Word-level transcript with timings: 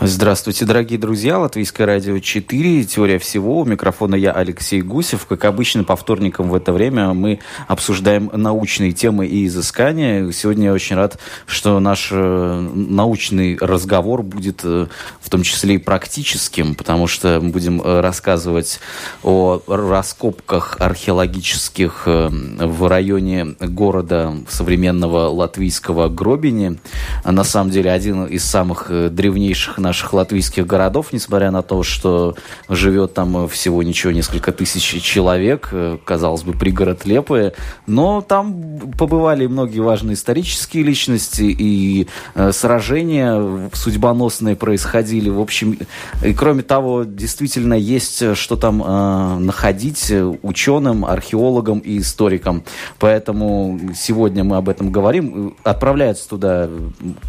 Здравствуйте, 0.00 0.64
дорогие 0.64 0.96
друзья. 0.96 1.40
Латвийское 1.40 1.84
радио 1.84 2.20
4. 2.20 2.84
Теория 2.84 3.18
всего. 3.18 3.58
У 3.58 3.64
микрофона 3.64 4.14
я, 4.14 4.30
Алексей 4.30 4.80
Гусев. 4.80 5.26
Как 5.26 5.44
обычно, 5.44 5.82
по 5.82 5.96
вторникам 5.96 6.50
в 6.50 6.54
это 6.54 6.72
время 6.72 7.14
мы 7.14 7.40
обсуждаем 7.66 8.30
научные 8.32 8.92
темы 8.92 9.26
и 9.26 9.44
изыскания. 9.48 10.30
Сегодня 10.30 10.66
я 10.66 10.72
очень 10.72 10.94
рад, 10.94 11.18
что 11.46 11.80
наш 11.80 12.10
э, 12.12 12.70
научный 12.74 13.58
разговор 13.60 14.22
будет 14.22 14.60
э, 14.62 14.86
в 15.20 15.30
том 15.30 15.42
числе 15.42 15.74
и 15.74 15.78
практическим, 15.78 16.76
потому 16.76 17.08
что 17.08 17.40
мы 17.42 17.50
будем 17.50 17.82
э, 17.82 18.00
рассказывать 18.00 18.78
о 19.24 19.60
раскопках 19.66 20.76
археологических 20.78 22.04
в 22.06 22.88
районе 22.88 23.56
города 23.58 24.32
современного 24.48 25.26
латвийского 25.28 26.08
Гробини. 26.08 26.78
На 27.24 27.42
самом 27.42 27.72
деле, 27.72 27.90
один 27.90 28.26
из 28.26 28.44
самых 28.44 28.92
древнейших 29.12 29.78
наших 29.88 30.12
латвийских 30.12 30.66
городов, 30.66 31.12
несмотря 31.12 31.50
на 31.50 31.62
то, 31.62 31.82
что 31.82 32.36
живет 32.68 33.14
там 33.14 33.48
всего 33.48 33.82
ничего 33.82 34.12
несколько 34.12 34.52
тысяч 34.52 35.02
человек, 35.02 35.70
э, 35.72 35.96
казалось 36.04 36.42
бы, 36.42 36.52
пригород 36.52 37.06
Лепы, 37.06 37.54
но 37.86 38.20
там 38.20 38.78
побывали 38.98 39.46
многие 39.46 39.80
важные 39.80 40.14
исторические 40.14 40.82
личности 40.82 41.42
и 41.42 42.06
э, 42.34 42.52
сражения 42.52 43.70
судьбоносные 43.72 44.56
происходили. 44.56 45.30
В 45.30 45.40
общем, 45.40 45.78
и 46.22 46.34
кроме 46.34 46.62
того, 46.62 47.04
действительно 47.04 47.74
есть 47.74 48.36
что 48.36 48.56
там 48.56 48.82
э, 48.82 49.38
находить 49.38 50.12
ученым, 50.42 51.04
археологам 51.04 51.78
и 51.78 51.98
историкам. 51.98 52.62
Поэтому 52.98 53.80
сегодня 53.96 54.44
мы 54.44 54.56
об 54.56 54.68
этом 54.68 54.92
говорим. 54.92 55.56
Отправляются 55.64 56.28
туда 56.28 56.68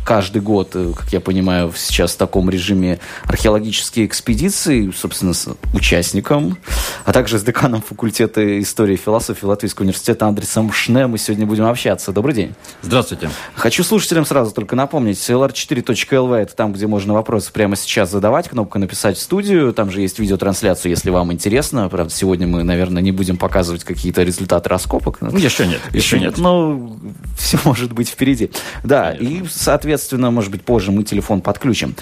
каждый 0.05 0.41
год, 0.41 0.71
э, 0.73 0.91
как 0.95 1.13
я 1.13 1.19
понимаю, 1.19 1.71
сейчас 1.75 2.13
в 2.13 2.17
таком 2.17 2.48
режиме 2.49 2.99
археологические 3.23 4.05
экспедиции, 4.05 4.91
собственно, 4.95 5.33
с 5.33 5.47
участником, 5.73 6.57
а 7.05 7.13
также 7.13 7.39
с 7.39 7.43
деканом 7.43 7.81
факультета 7.81 8.59
истории 8.59 8.93
и 8.93 8.97
философии 8.97 9.45
Латвийского 9.45 9.83
университета 9.83 10.27
Андресом 10.27 10.71
Шне 10.71 11.07
мы 11.07 11.17
сегодня 11.17 11.45
будем 11.45 11.65
общаться. 11.65 12.11
Добрый 12.11 12.35
день. 12.35 12.53
Здравствуйте. 12.81 13.29
Хочу 13.55 13.83
слушателям 13.83 14.25
сразу 14.25 14.51
только 14.51 14.75
напомнить, 14.75 15.17
lr4.lv 15.17 16.35
это 16.35 16.55
там, 16.55 16.73
где 16.73 16.87
можно 16.87 17.13
вопросы 17.13 17.51
прямо 17.51 17.75
сейчас 17.75 18.11
задавать, 18.11 18.49
кнопка 18.49 18.79
«Написать 18.79 19.17
в 19.17 19.21
студию», 19.21 19.73
там 19.73 19.91
же 19.91 20.01
есть 20.01 20.19
видеотрансляция, 20.19 20.89
если 20.89 21.09
вам 21.09 21.31
интересно. 21.31 21.89
Правда, 21.89 22.13
сегодня 22.13 22.47
мы, 22.47 22.63
наверное, 22.63 23.01
не 23.01 23.11
будем 23.11 23.37
показывать 23.37 23.83
какие-то 23.83 24.23
результаты 24.23 24.69
раскопок. 24.69 25.21
Ну, 25.21 25.35
еще 25.37 25.67
нет. 25.67 25.81
Еще, 25.91 26.17
еще 26.17 26.19
нет. 26.19 26.37
Но 26.37 26.97
все 27.37 27.59
может 27.63 27.93
быть 27.93 28.09
впереди. 28.09 28.51
Да, 28.83 29.11
Конечно. 29.11 29.45
и, 29.45 29.47
соответственно, 29.49 30.31
может 30.31 30.51
быть, 30.51 30.63
позже 30.63 30.91
мы 30.91 31.03
телефон 31.03 31.41
подключим. 31.41 31.95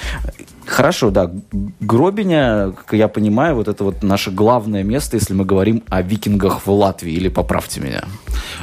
Хорошо, 0.68 1.12
да. 1.12 1.32
Гробиня, 1.80 2.72
как 2.72 2.94
я 2.94 3.08
понимаю, 3.08 3.56
вот 3.56 3.68
это 3.68 3.84
вот 3.86 4.04
наше 4.04 4.32
главное 4.32 4.84
место, 4.84 5.16
если 5.16 5.34
мы 5.34 5.46
говорим 5.46 5.82
о 5.88 6.02
викингах 6.02 6.66
в 6.66 6.72
Латвии, 6.72 7.14
или 7.14 7.30
поправьте 7.30 7.80
меня. 7.80 8.04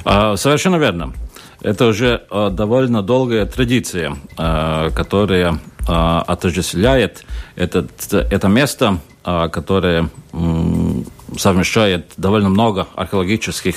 А, 0.05 0.37
совершенно 0.37 0.77
верно. 0.77 1.15
Это 1.63 1.87
уже 1.87 2.23
а, 2.31 2.51
довольно 2.51 3.03
долгая 3.03 3.47
традиция, 3.47 4.17
а, 4.37 4.91
которая 4.91 5.59
отождествляет 5.87 7.27
это, 7.57 7.87
это 8.31 8.49
место, 8.49 9.01
которое 9.23 10.09
совмещает 11.37 12.13
довольно 12.17 12.49
много 12.49 12.87
археологических 12.95 13.77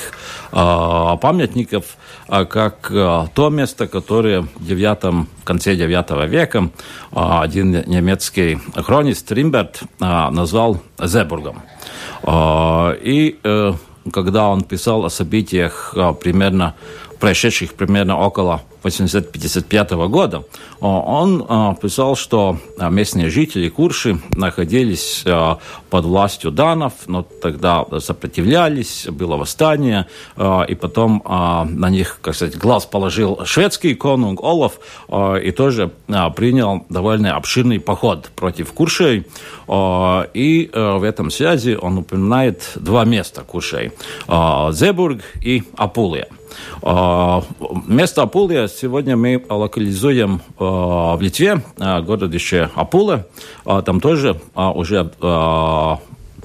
памятников, 0.51 1.97
а 2.27 2.45
как 2.45 2.91
э, 2.91 3.27
то 3.33 3.49
место, 3.49 3.87
которое 3.87 4.41
в 4.41 4.65
9, 4.65 5.25
в 5.41 5.43
конце 5.45 5.75
9 5.75 6.29
века 6.29 6.69
э, 7.11 7.15
один 7.15 7.71
немецкий 7.87 8.59
хронист 8.75 9.31
Римберт 9.31 9.81
э, 9.81 10.29
назвал 10.29 10.81
Зебургом. 11.01 11.61
И 12.27 13.39
когда 14.11 14.47
он 14.47 14.63
писал 14.63 15.05
о 15.05 15.09
событиях 15.09 15.93
примерно 16.21 16.73
происшедших 17.19 17.73
примерно 17.73 18.17
около 18.19 18.61
855 18.83 19.91
года, 20.07 20.43
он 20.79 21.75
писал, 21.81 22.15
что 22.15 22.57
местные 22.79 23.29
жители 23.29 23.69
Курши 23.69 24.19
находились 24.35 25.25
под 25.89 26.05
властью 26.05 26.51
данов, 26.51 26.93
но 27.07 27.23
тогда 27.23 27.85
сопротивлялись, 27.99 29.07
было 29.09 29.35
восстание, 29.35 30.05
и 30.37 30.75
потом 30.75 31.21
на 31.25 31.89
них, 31.89 32.19
как 32.21 32.35
сказать, 32.35 32.57
глаз 32.57 32.85
положил 32.85 33.41
шведский 33.45 33.95
конунг 33.95 34.41
Олаф 34.41 34.79
и 35.41 35.51
тоже 35.51 35.91
принял 36.35 36.85
довольно 36.89 37.35
обширный 37.35 37.79
поход 37.79 38.29
против 38.35 38.71
Куршей. 38.71 39.25
И 40.33 40.69
в 40.73 41.03
этом 41.03 41.31
связи 41.31 41.77
он 41.81 41.97
упоминает 41.97 42.71
два 42.75 43.03
места 43.05 43.41
Куршей– 43.41 43.91
Зебург 44.27 45.21
и 45.43 45.63
Апулия. 45.75 46.27
А, 46.81 47.43
место 47.87 48.23
Апулия 48.23 48.67
сегодня 48.67 49.17
мы 49.17 49.43
локализуем 49.49 50.41
а, 50.59 51.15
в 51.15 51.21
Литве, 51.21 51.61
а, 51.79 52.01
городище 52.01 52.69
Апула. 52.75 53.27
Там 53.65 53.99
тоже 53.99 54.39
уже 54.55 55.11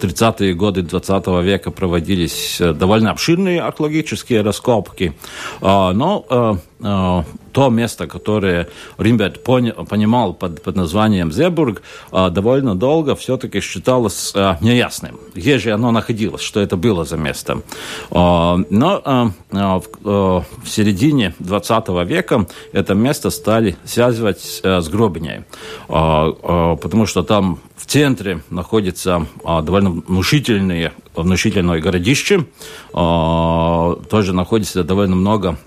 30-е 0.03 0.55
годы 0.55 0.83
20 0.83 1.27
века 1.45 1.71
проводились 1.71 2.61
э, 2.61 2.73
довольно 2.73 3.11
обширные 3.11 3.61
археологические 3.63 4.43
раскопки, 4.43 5.15
но 5.61 6.25
э, 6.29 7.23
то 7.53 7.69
место, 7.71 8.09
которое 8.09 8.69
Римберт 8.99 9.45
понимал 9.45 10.35
под, 10.35 10.63
под 10.63 10.75
названием 10.75 11.31
Зебург, 11.31 11.83
довольно 12.11 12.75
долго 12.75 13.15
все-таки 13.15 13.61
считалось 13.61 14.33
э, 14.35 14.57
неясным, 14.61 15.21
где 15.35 15.59
же 15.59 15.71
оно 15.71 15.93
находилось, 15.93 16.43
что 16.43 16.61
это 16.61 16.77
было 16.77 17.05
за 17.05 17.17
место. 17.17 17.63
Но 18.11 19.33
в 19.51 20.67
середине 20.67 21.35
20 21.39 21.89
века 22.07 22.47
это 22.73 22.95
место 22.95 23.31
стали 23.31 23.77
связывать 23.85 24.61
с 24.65 24.89
Гробиней, 24.89 25.45
потому 25.87 27.07
что 27.07 27.23
там 27.23 27.61
в 27.83 27.87
центре 27.87 28.43
находится 28.49 29.27
довольно 29.45 29.91
внушительные, 29.91 30.93
внушительное 31.17 31.81
городище. 31.81 32.47
Тоже 32.93 34.33
находится 34.33 34.85
довольно 34.85 35.17
много 35.17 35.59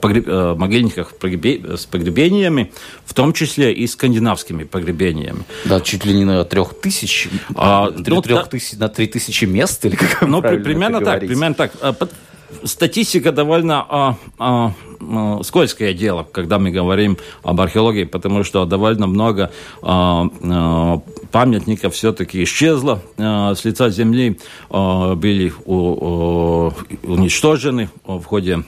погреб... 0.00 0.26
могильниках 0.58 1.12
с 1.12 1.86
погребениями, 1.86 2.72
в 3.04 3.14
том 3.14 3.32
числе 3.32 3.72
и 3.72 3.86
скандинавскими 3.86 4.64
погребениями. 4.64 5.44
Да, 5.64 5.80
чуть 5.80 6.04
ли 6.04 6.12
не 6.12 6.24
на 6.24 6.44
трех 6.44 6.74
тысяч, 6.80 7.28
а, 7.54 7.92
трех, 7.92 8.24
трех 8.24 8.48
тысяч, 8.48 8.76
на 8.76 8.88
три 8.88 9.06
тысячи 9.06 9.44
мест, 9.44 9.86
или 9.86 9.94
как 9.94 10.22
Ну, 10.22 10.42
примерно 10.42 11.00
так, 11.00 11.20
примерно 11.20 11.54
так. 11.54 11.72
Статистика 12.64 13.32
довольно 13.32 13.84
а, 13.88 14.16
а, 14.38 14.66
а, 14.68 14.72
скользкое 15.42 15.92
дело, 15.94 16.26
когда 16.30 16.58
мы 16.58 16.70
говорим 16.70 17.16
об 17.42 17.60
археологии, 17.60 18.04
потому 18.04 18.44
что 18.44 18.64
довольно 18.64 19.06
много 19.06 19.50
а, 19.82 20.28
а, 20.42 21.00
памятников 21.30 21.94
все-таки 21.94 22.42
исчезло 22.44 23.00
а, 23.18 23.54
с 23.54 23.64
лица 23.64 23.90
земли, 23.90 24.38
были 24.70 25.52
уничтожены 27.06 27.88
в 28.04 28.22
ходе 28.24 28.64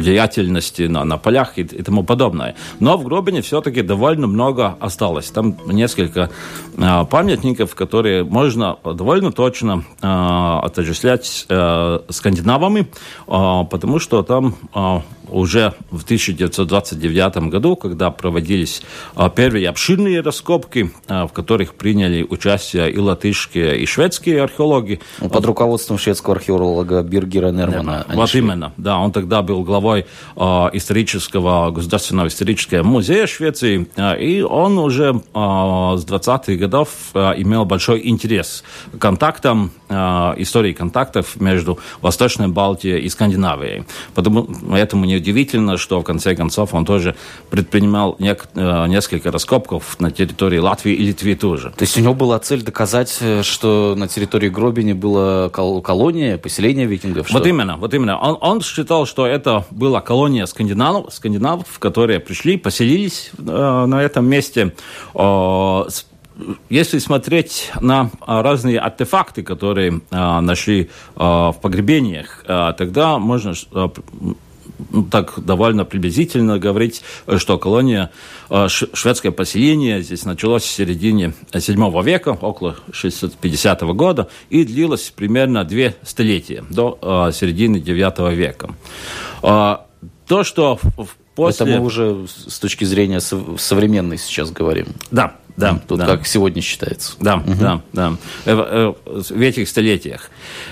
деятельности 0.00 0.82
на, 0.82 1.18
полях 1.18 1.58
и, 1.58 1.64
тому 1.64 2.02
подобное. 2.04 2.54
Но 2.80 2.96
в 2.96 3.04
Гробине 3.04 3.42
все-таки 3.42 3.82
довольно 3.82 4.26
много 4.26 4.76
осталось. 4.80 5.30
Там 5.30 5.56
несколько 5.66 6.30
памятников, 6.76 7.74
которые 7.74 8.24
можно 8.24 8.76
довольно 8.84 9.32
точно 9.32 9.84
отождествлять 10.00 11.46
а, 11.48 12.04
скандинавами, 12.08 12.86
потому 13.26 13.98
что 13.98 14.22
там 14.22 14.56
а, 14.74 15.02
уже 15.34 15.74
в 15.90 16.04
1929 16.04 17.50
году, 17.50 17.76
когда 17.76 18.10
проводились 18.10 18.82
а, 19.16 19.28
первые 19.28 19.68
обширные 19.68 20.20
раскопки, 20.20 20.92
а, 21.08 21.26
в 21.26 21.32
которых 21.32 21.74
приняли 21.74 22.22
участие 22.22 22.90
и 22.92 22.98
латышские, 22.98 23.80
и 23.80 23.86
шведские 23.86 24.42
археологи. 24.42 25.00
Ну, 25.20 25.28
под 25.28 25.44
руководством 25.44 25.98
шведского 25.98 26.36
археолога 26.36 27.02
Биргера 27.02 27.50
Нермана. 27.50 28.06
Вот 28.14 28.30
шли. 28.30 28.40
именно, 28.40 28.72
да, 28.76 28.98
он 28.98 29.10
тогда 29.10 29.42
был 29.42 29.64
главой 29.64 30.06
исторического, 30.36 31.70
государственного 31.70 32.28
исторического 32.28 32.84
музея 32.84 33.26
Швеции, 33.26 33.88
и 34.20 34.42
он 34.42 34.78
уже 34.78 35.14
с 35.14 36.04
20-х 36.04 36.54
годов 36.54 36.88
имел 37.14 37.64
большой 37.64 38.06
интерес 38.08 38.62
к 38.92 38.98
контактам 38.98 39.72
истории 39.88 40.72
контактов 40.72 41.40
между 41.40 41.78
Восточной 42.00 42.48
Балтией 42.48 43.00
и 43.00 43.08
Скандинавией. 43.08 43.84
Поэтому 44.14 45.04
неудивительно, 45.24 45.78
что 45.78 46.00
в 46.00 46.04
конце 46.04 46.34
концов 46.34 46.74
он 46.74 46.84
тоже 46.84 47.14
предпринимал 47.50 48.16
несколько 48.18 49.30
раскопков 49.30 49.98
на 50.00 50.10
территории 50.10 50.58
Латвии 50.58 50.92
и 50.92 51.06
Литвы 51.06 51.34
тоже. 51.34 51.70
То 51.76 51.82
есть 51.82 51.96
у 51.96 52.00
него 52.00 52.14
была 52.14 52.38
цель 52.38 52.62
доказать, 52.62 53.18
что 53.42 53.94
на 53.96 54.06
территории 54.08 54.48
Гробини 54.48 54.92
была 54.92 55.48
колония, 55.48 56.36
поселение 56.38 56.86
викингов? 56.86 57.28
Что? 57.28 57.38
Вот 57.38 57.46
именно, 57.46 57.76
вот 57.76 57.94
именно. 57.94 58.18
Он, 58.18 58.36
он 58.40 58.60
считал, 58.60 59.06
что 59.06 59.26
это 59.26 59.64
была 59.70 60.00
колония 60.00 60.46
скандинавов, 60.46 61.12
скандинавов 61.14 61.78
которые 61.78 62.20
пришли, 62.20 62.56
поселились 62.56 63.30
э, 63.38 63.84
на 63.86 64.02
этом 64.02 64.26
месте. 64.26 64.74
Э, 65.14 65.84
если 66.68 66.98
смотреть 66.98 67.70
на 67.80 68.10
разные 68.26 68.80
артефакты, 68.80 69.42
которые 69.42 70.00
э, 70.10 70.40
нашли 70.40 70.82
э, 70.82 70.88
в 71.16 71.56
погребениях, 71.62 72.44
э, 72.46 72.72
тогда 72.76 73.18
можно 73.18 73.52
э, 73.72 73.88
так 75.10 75.34
довольно 75.44 75.84
приблизительно 75.84 76.58
говорить, 76.58 77.02
что 77.38 77.58
колония, 77.58 78.10
э, 78.50 78.68
шведское 78.68 79.32
поселение 79.32 80.02
здесь 80.02 80.24
началось 80.24 80.62
в 80.62 80.70
середине 80.70 81.34
7 81.52 82.02
века, 82.02 82.30
около 82.40 82.76
650 82.92 83.82
года, 83.94 84.28
и 84.50 84.64
длилось 84.64 85.12
примерно 85.14 85.64
две 85.64 85.96
столетия, 86.02 86.64
до 86.70 86.98
э, 87.00 87.32
середины 87.32 87.80
9 87.80 88.32
века. 88.34 88.70
Э, 89.42 89.76
то, 90.26 90.44
что 90.44 90.78
после... 91.34 91.66
Это 91.66 91.78
мы 91.78 91.84
уже 91.84 92.26
с 92.28 92.58
точки 92.58 92.84
зрения 92.84 93.20
современной 93.20 94.18
сейчас 94.18 94.50
говорим. 94.50 94.86
Да, 95.10 95.36
да. 95.56 95.80
Тут 95.86 95.98
да. 95.98 96.06
как 96.06 96.26
сегодня 96.26 96.62
считается. 96.62 97.14
Да, 97.20 97.36
угу. 97.36 97.54
да, 97.60 97.82
да. 97.92 98.14
В 99.04 99.40
этих 99.40 99.68
столетиях. 99.68 100.30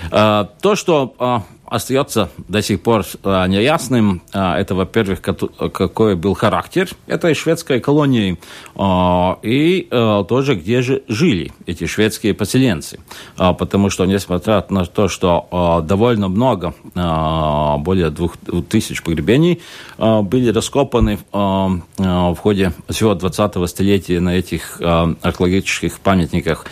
То, 0.09 0.75
что 0.75 1.45
остается 1.73 2.29
до 2.47 2.61
сих 2.61 2.83
пор 2.83 3.03
а, 3.23 3.47
неясным. 3.47 4.21
А, 4.31 4.59
это, 4.59 4.75
во-первых, 4.75 5.21
какой 5.21 6.15
был 6.15 6.35
характер 6.35 6.89
этой 7.07 7.33
шведской 7.33 7.79
колонии, 7.79 8.37
а, 8.75 9.39
и 9.41 9.87
тоже 10.29 10.53
где 10.55 10.83
же 10.83 11.01
жили 11.07 11.51
эти 11.65 11.87
шведские 11.87 12.35
поселенцы. 12.35 12.99
Потому 13.37 13.89
что, 13.89 14.05
несмотря 14.05 14.63
на 14.69 14.85
то, 14.85 15.07
что 15.07 15.81
довольно 15.83 16.27
много, 16.27 16.75
более 16.93 18.09
двух 18.09 18.37
тысяч 18.69 19.01
погребений 19.01 19.61
были 19.97 20.51
раскопаны 20.51 21.19
в 21.31 22.37
ходе 22.39 22.73
всего 22.89 23.13
20-го 23.13 23.65
столетия 23.67 24.19
на 24.19 24.35
этих 24.35 24.79
археологических 24.81 25.99
памятниках, 25.99 26.65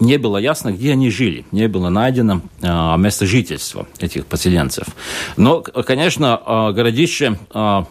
не 0.00 0.18
было 0.18 0.36
ясно, 0.38 0.72
где 0.72 0.92
они 0.92 1.10
жили, 1.10 1.44
не 1.52 1.68
было 1.68 1.88
найдено 1.88 2.42
э, 2.60 2.96
место 2.98 3.26
жительства 3.26 3.86
этих 3.98 4.26
поселенцев. 4.26 4.86
Но, 5.36 5.60
конечно, 5.62 6.40
э, 6.44 6.72
городище 6.72 7.38
э, 7.54 7.82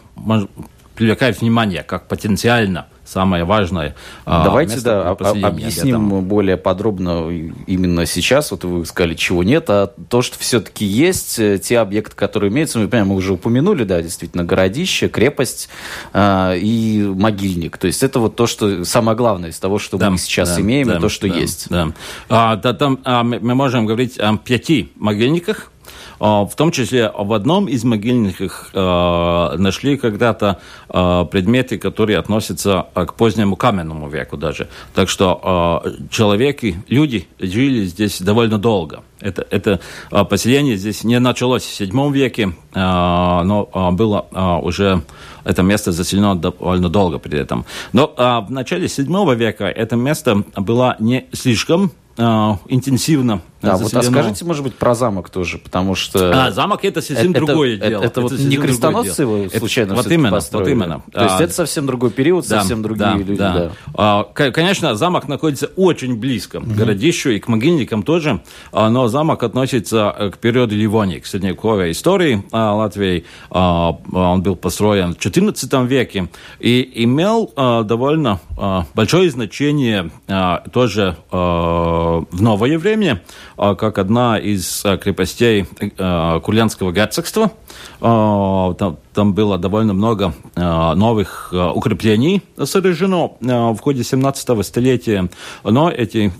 привлекает 0.94 1.40
внимание 1.40 1.82
как 1.82 2.08
потенциально 2.08 2.86
самое 3.06 3.44
важное. 3.44 3.94
А, 4.24 4.44
Давайте 4.44 4.80
да, 4.80 5.10
объясним 5.10 6.22
более 6.24 6.56
подробно 6.56 7.30
именно 7.66 8.06
сейчас. 8.06 8.50
Вот 8.50 8.64
вы 8.64 8.84
сказали, 8.84 9.14
чего 9.14 9.42
нет, 9.42 9.70
а 9.70 9.92
то, 10.08 10.22
что 10.22 10.38
все-таки 10.38 10.84
есть, 10.84 11.38
э, 11.38 11.58
те 11.58 11.78
объекты, 11.78 12.16
которые 12.16 12.50
имеются, 12.50 12.78
мы, 12.78 12.88
понимаем, 12.88 13.08
мы 13.08 13.16
уже 13.16 13.32
упомянули, 13.32 13.84
да, 13.84 14.02
действительно, 14.02 14.44
городище, 14.44 15.08
крепость 15.08 15.68
э, 16.12 16.58
и 16.58 17.02
могильник. 17.06 17.78
То 17.78 17.86
есть 17.86 18.02
это 18.02 18.18
вот 18.18 18.36
то, 18.36 18.46
что 18.46 18.84
самое 18.84 19.16
главное 19.16 19.50
из 19.50 19.58
того, 19.58 19.78
что 19.78 19.96
да, 19.96 20.10
мы 20.10 20.18
сейчас 20.18 20.56
да, 20.56 20.60
имеем, 20.60 20.88
да, 20.88 20.96
и 20.96 21.00
то, 21.00 21.08
что 21.08 21.28
да, 21.28 21.34
есть. 21.34 21.66
Да. 21.70 21.92
А, 22.28 22.56
да, 22.56 22.72
там 22.74 22.98
а, 23.04 23.22
мы 23.22 23.54
можем 23.54 23.86
говорить 23.86 24.18
о 24.18 24.36
пяти 24.36 24.92
могильниках, 24.96 25.70
а, 25.70 25.75
в 26.18 26.50
том 26.56 26.70
числе 26.70 27.12
в 27.16 27.32
одном 27.32 27.66
из 27.66 27.84
могильников 27.84 28.70
а, 28.72 29.56
нашли 29.56 29.96
когда-то 29.96 30.58
а, 30.88 31.24
предметы, 31.24 31.78
которые 31.78 32.18
относятся 32.18 32.86
к 32.94 33.14
позднему 33.14 33.56
каменному 33.56 34.08
веку 34.08 34.36
даже. 34.36 34.68
Так 34.94 35.08
что 35.08 35.82
человеки, 36.10 36.82
люди 36.88 37.28
жили 37.38 37.84
здесь 37.84 38.20
довольно 38.20 38.58
долго. 38.58 39.02
Это, 39.20 39.46
это 39.50 39.80
поселение 40.28 40.76
здесь 40.76 41.02
не 41.04 41.18
началось 41.18 41.64
в 41.64 41.80
VII 41.80 42.12
веке, 42.12 42.52
но 42.74 43.90
было 43.92 44.60
уже 44.62 45.02
это 45.44 45.62
место 45.62 45.92
заселено 45.92 46.36
довольно 46.36 46.88
долго 46.88 47.18
при 47.18 47.38
этом. 47.38 47.64
Но 47.92 48.12
в 48.16 48.50
начале 48.50 48.86
VII 48.86 49.34
века 49.34 49.64
это 49.66 49.96
место 49.96 50.44
было 50.56 50.96
не 50.98 51.26
слишком 51.32 51.92
интенсивно 52.18 53.40
да, 53.66 53.76
вот 53.76 53.94
а 53.94 54.02
скажите, 54.02 54.44
может 54.44 54.62
быть, 54.62 54.74
про 54.74 54.94
замок 54.94 55.30
тоже, 55.30 55.58
потому 55.58 55.94
что... 55.94 56.46
А, 56.46 56.50
замок 56.50 56.84
это 56.84 57.00
совсем 57.00 57.32
это, 57.32 57.44
другое 57.44 57.76
это, 57.76 57.88
дело. 57.88 58.02
Это, 58.02 58.06
это 58.06 58.20
вот 58.22 58.32
не 58.32 58.56
крестоносцы 58.56 59.22
его 59.22 59.48
случайно 59.50 59.92
это, 59.92 60.02
вот 60.02 60.10
именно, 60.10 60.30
построили? 60.30 60.74
Вот 60.74 60.84
именно. 60.84 61.02
То 61.12 61.24
есть 61.24 61.40
а, 61.40 61.44
это 61.44 61.52
совсем 61.52 61.86
другой 61.86 62.10
период, 62.10 62.46
да, 62.48 62.60
совсем 62.60 62.82
другие 62.82 63.10
да, 63.10 63.16
люди. 63.16 63.34
Да. 63.36 63.54
Да. 63.54 63.72
А, 63.94 64.24
конечно, 64.24 64.94
замок 64.94 65.28
находится 65.28 65.66
очень 65.76 66.16
близко 66.16 66.60
к 66.60 66.66
городищу 66.66 67.30
и 67.30 67.38
к 67.38 67.48
могильникам 67.48 68.02
тоже, 68.02 68.40
а, 68.72 68.88
но 68.90 69.08
замок 69.08 69.42
относится 69.42 70.14
э, 70.16 70.30
к 70.30 70.38
периоду 70.38 70.74
Ливонии, 70.74 71.18
к 71.18 71.26
средневековой 71.26 71.92
истории 71.92 72.44
а, 72.52 72.74
Латвии. 72.74 73.24
А, 73.50 73.96
он 74.12 74.42
был 74.42 74.56
построен 74.56 75.14
в 75.14 75.18
XIV 75.18 75.86
веке 75.86 76.28
и 76.60 77.04
имел 77.04 77.52
а, 77.56 77.82
довольно 77.82 78.40
а, 78.56 78.86
большое 78.94 79.30
значение 79.30 80.10
а, 80.28 80.62
тоже 80.72 81.16
а, 81.30 82.24
в 82.30 82.42
новое 82.42 82.78
время 82.78 83.22
как 83.56 83.98
одна 83.98 84.38
из 84.38 84.82
а, 84.84 84.96
крепостей 84.98 85.66
а, 85.98 86.40
Курляндского 86.40 86.92
герцогства. 86.92 87.52
Там, 88.00 88.98
там 89.14 89.32
было 89.34 89.58
довольно 89.58 89.94
много 89.94 90.34
новых 90.54 91.52
укреплений 91.52 92.42
сооружено 92.62 93.36
в 93.40 93.78
ходе 93.78 94.04
17 94.04 94.66
столетия, 94.66 95.28
но 95.64 95.90
эти 95.90 96.32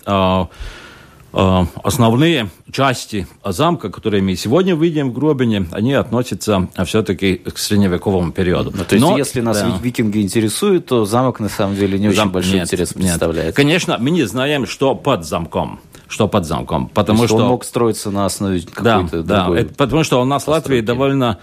основные 1.33 2.51
части 2.71 3.27
замка, 3.45 3.91
которые 3.91 4.23
мы 4.23 4.37
сегодня 4.37 4.75
видим 4.75 5.11
в 5.11 5.15
Гробине, 5.15 5.67
они 5.73 5.95
относятся 5.95 6.69
все-таки 6.85 7.37
к 7.37 7.59
средневековому 7.59 8.33
периоду. 8.33 8.73
Ну, 8.75 8.85
то 8.85 8.95
есть, 8.95 9.07
Но, 9.07 9.17
если 9.19 9.41
нас 9.41 9.61
да. 9.61 9.79
викинги 9.83 10.21
интересуют, 10.21 10.87
то 10.87 11.05
замок 11.05 11.41
на 11.41 11.49
самом 11.49 11.77
деле 11.77 11.99
не 11.99 12.11
Зам... 12.13 12.29
очень 12.29 12.33
большой 12.33 12.55
нет, 12.55 12.65
интерес 12.65 12.93
представляет. 12.93 13.49
Нет. 13.49 13.57
Конечно, 13.57 13.97
мы 13.99 14.11
не 14.11 14.25
знаем, 14.25 14.67
что 14.67 14.95
под 14.95 15.25
замком 15.25 15.81
что 16.09 16.29
под 16.29 16.45
замком. 16.47 16.89
Потому 16.89 17.19
что, 17.21 17.29
что 17.29 17.37
он 17.37 17.49
мог 17.49 17.65
строиться 17.65 18.11
на 18.11 18.27
основе 18.27 18.61
какой-то 18.61 19.23
да, 19.23 19.45
другой... 19.45 19.57
Да, 19.57 19.63
это 19.63 19.75
потому 19.75 20.05
что 20.05 20.21
у 20.21 20.25
нас 20.25 20.45
в 20.45 20.49
Латвии 20.49 20.81
довольно, 20.81 21.39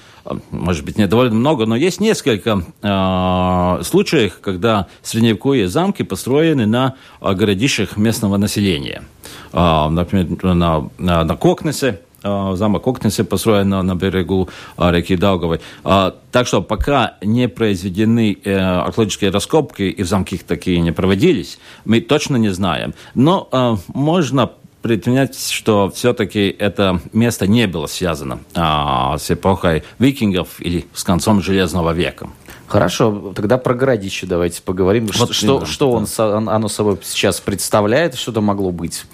может 0.51 0.85
быть, 0.85 0.97
не 0.97 1.07
довольно 1.07 1.35
много, 1.35 1.65
но 1.65 1.75
есть 1.75 1.99
несколько 1.99 2.63
э, 2.81 3.83
случаев, 3.83 4.39
когда 4.41 4.87
средневековые 5.01 5.67
замки 5.67 6.03
построены 6.03 6.65
на 6.65 6.95
э, 7.21 7.33
городищах 7.33 7.97
местного 7.97 8.37
населения. 8.37 9.03
Э, 9.51 9.89
например, 9.89 10.43
на, 10.43 10.89
на, 10.97 11.23
на 11.23 11.35
Кокнесе, 11.35 12.01
э, 12.23 12.53
замок 12.55 12.83
Кокнесе 12.83 13.23
построен 13.23 13.69
на, 13.69 13.95
берегу 13.95 14.49
э, 14.77 14.91
реки 14.91 15.15
Даугавой. 15.15 15.59
Так 15.83 16.47
что 16.47 16.61
пока 16.61 17.15
не 17.21 17.47
произведены 17.47 18.37
э, 18.43 18.57
археологические 18.57 19.31
раскопки 19.31 19.83
и 19.83 20.03
в 20.03 20.07
замке 20.07 20.39
такие 20.45 20.79
не 20.79 20.91
проводились, 20.91 21.59
мы 21.85 22.01
точно 22.01 22.37
не 22.37 22.49
знаем. 22.49 22.93
Но 23.13 23.79
можно 23.87 24.49
предпринять, 24.83 25.39
что 25.49 25.89
все-таки 25.95 26.53
это 26.59 26.99
место 27.13 27.47
не 27.47 27.67
было 27.67 27.87
связано 27.87 28.39
а, 28.53 29.17
с 29.17 29.31
эпохой 29.31 29.83
викингов 29.97 30.59
или 30.59 30.85
с 30.93 31.03
концом 31.03 31.41
Железного 31.41 31.93
века. 31.93 32.27
Хорошо, 32.67 33.33
тогда 33.35 33.57
про 33.57 33.75
городище 33.75 34.25
давайте 34.25 34.61
поговорим. 34.61 35.07
Вот 35.17 35.33
что, 35.33 35.65
что 35.65 35.91
он, 35.91 36.07
да. 36.17 36.37
оно 36.37 36.67
собой 36.67 36.97
сейчас 37.03 37.39
представляет, 37.39 38.15
что 38.15 38.31
там 38.31 38.45
могло 38.45 38.71
быть? 38.71 39.05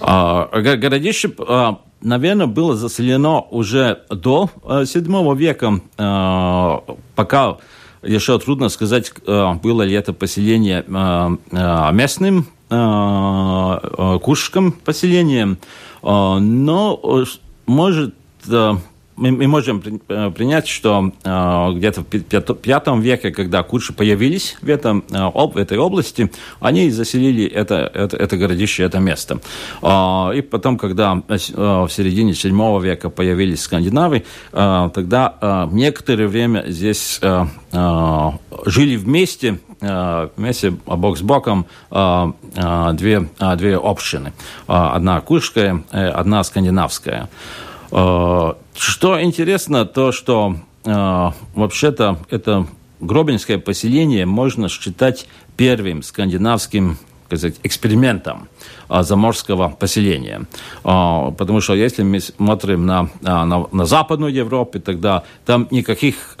А, 0.00 0.48
городище 0.52 1.32
а, 1.38 1.78
наверное, 2.00 2.46
было 2.46 2.76
заселено 2.76 3.40
уже 3.40 4.02
до 4.10 4.50
VII 4.62 5.32
э, 5.32 5.36
века, 5.36 5.80
э, 5.98 6.94
пока 7.14 7.56
еще 8.02 8.38
трудно 8.38 8.68
сказать, 8.68 9.12
э, 9.26 9.54
было 9.54 9.82
ли 9.82 9.94
это 9.94 10.12
поселение 10.12 10.84
местным 11.92 12.46
кушком 14.22 14.72
поселением, 14.72 15.58
но 16.02 17.24
может 17.66 18.14
мы, 19.16 19.32
мы 19.32 19.46
можем 19.46 19.82
э, 20.08 20.30
принять, 20.30 20.68
что 20.68 21.12
э, 21.24 21.72
где-то 21.74 22.02
в 22.02 22.54
пятом 22.56 23.00
веке, 23.00 23.30
когда 23.30 23.62
курши 23.62 23.92
появились 23.92 24.56
в, 24.60 24.68
этом, 24.68 25.04
э, 25.10 25.30
в 25.34 25.56
этой 25.56 25.78
области, 25.78 26.30
они 26.60 26.90
заселили 26.90 27.46
это, 27.46 27.90
это, 27.94 28.16
это 28.16 28.36
городище, 28.36 28.82
это 28.82 28.98
место. 28.98 29.40
Э, 29.82 30.32
и 30.36 30.42
потом, 30.42 30.76
когда 30.76 31.14
в 31.14 31.88
середине 31.88 32.34
седьмого 32.34 32.80
века 32.80 33.10
появились 33.10 33.62
скандинавы, 33.62 34.24
тогда 34.52 35.68
некоторое 35.72 36.28
время 36.28 36.64
здесь 36.66 37.20
жили 37.22 38.96
вместе 38.96 39.58
вместе 39.80 40.70
бок 40.70 41.18
с 41.18 41.22
боком 41.22 41.66
две, 41.90 43.28
две 43.56 43.76
общины. 43.76 44.32
Одна 44.66 45.20
куршская, 45.20 45.82
одна 45.90 46.44
скандинавская. 46.44 47.28
Что 47.88 49.22
интересно, 49.22 49.84
то, 49.86 50.12
что 50.12 50.56
вообще-то 50.84 52.18
это 52.30 52.66
Гробинское 53.00 53.58
поселение 53.58 54.24
можно 54.26 54.68
считать 54.68 55.26
первым 55.56 56.02
скандинавским 56.02 56.98
сказать, 57.26 57.56
экспериментом 57.64 58.48
а, 58.88 59.02
заморского 59.02 59.68
поселения. 59.68 60.42
Потому 60.82 61.60
что 61.60 61.74
если 61.74 62.04
мы 62.04 62.20
смотрим 62.20 62.86
на, 62.86 63.10
на, 63.20 63.66
на 63.72 63.84
Западную 63.84 64.32
Европу, 64.32 64.78
тогда 64.78 65.24
там 65.44 65.66
никаких 65.70 66.36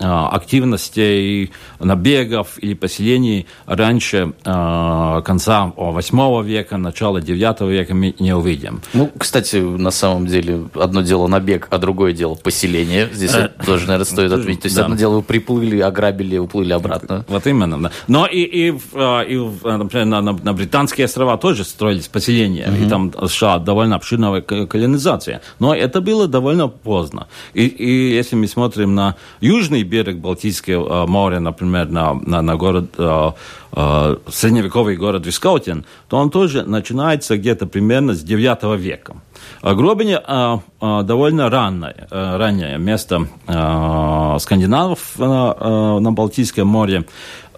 активностей, 0.00 1.50
набегов 1.80 2.58
или 2.58 2.74
поселений 2.74 3.46
раньше 3.66 4.32
э, 4.44 5.22
конца 5.24 5.72
8 5.76 6.44
века, 6.44 6.76
начала 6.76 7.20
9 7.20 7.60
века 7.62 7.94
мы 7.94 8.14
не 8.18 8.32
увидим. 8.32 8.80
Ну, 8.94 9.10
кстати, 9.16 9.56
на 9.56 9.90
самом 9.90 10.26
деле, 10.26 10.68
одно 10.74 11.02
дело 11.02 11.26
набег, 11.26 11.66
а 11.70 11.78
другое 11.78 12.12
дело 12.12 12.34
поселение. 12.34 13.08
Здесь 13.12 13.34
э, 13.34 13.50
тоже, 13.64 13.86
наверное, 13.86 14.04
стоит 14.04 14.32
отметить. 14.32 14.62
То 14.62 14.66
есть, 14.66 14.76
да. 14.76 14.84
одно 14.84 14.96
дело 14.96 15.16
вы 15.16 15.22
приплыли, 15.22 15.80
ограбили, 15.80 16.38
уплыли 16.38 16.72
обратно. 16.72 17.24
Вот 17.28 17.46
именно, 17.46 17.82
да. 17.82 17.90
Но 18.06 18.26
и, 18.26 18.40
и, 18.40 18.68
и 18.68 19.50
например, 19.64 20.06
на, 20.06 20.20
на, 20.20 20.32
на 20.32 20.52
Британские 20.52 21.06
острова 21.06 21.36
тоже 21.36 21.64
строились 21.64 22.08
поселения, 22.08 22.66
mm-hmm. 22.68 22.86
и 22.86 22.88
там 22.88 23.28
США 23.28 23.58
довольно 23.58 23.96
обширная 23.96 24.40
колонизация. 24.42 25.40
Но 25.58 25.74
это 25.74 26.00
было 26.00 26.28
довольно 26.28 26.68
поздно. 26.68 27.26
И, 27.54 27.66
и 27.66 28.14
если 28.14 28.36
мы 28.36 28.46
смотрим 28.46 28.94
на 28.94 29.16
южный 29.40 29.82
берег 29.88 30.18
Балтийского 30.18 31.06
моря, 31.06 31.40
например, 31.40 31.88
на, 31.88 32.14
на, 32.14 32.42
на 32.42 32.56
город, 32.56 32.90
э, 32.98 33.30
э, 33.72 34.16
средневековый 34.28 34.96
город 34.96 35.26
Вискаутин, 35.26 35.84
то 36.08 36.18
он 36.18 36.30
тоже 36.30 36.62
начинается 36.62 37.36
где-то 37.36 37.66
примерно 37.66 38.14
с 38.14 38.22
9 38.22 38.78
века. 38.78 39.16
Гробине 39.62 40.20
э, 40.26 40.58
э, 40.80 41.02
довольно 41.02 41.50
раннее, 41.50 42.06
э, 42.10 42.36
раннее 42.36 42.78
место 42.78 43.28
э, 43.46 44.36
скандинавов 44.38 45.14
э, 45.18 45.22
э, 45.22 45.98
на 46.00 46.12
Балтийском 46.12 46.68
море. 46.68 47.04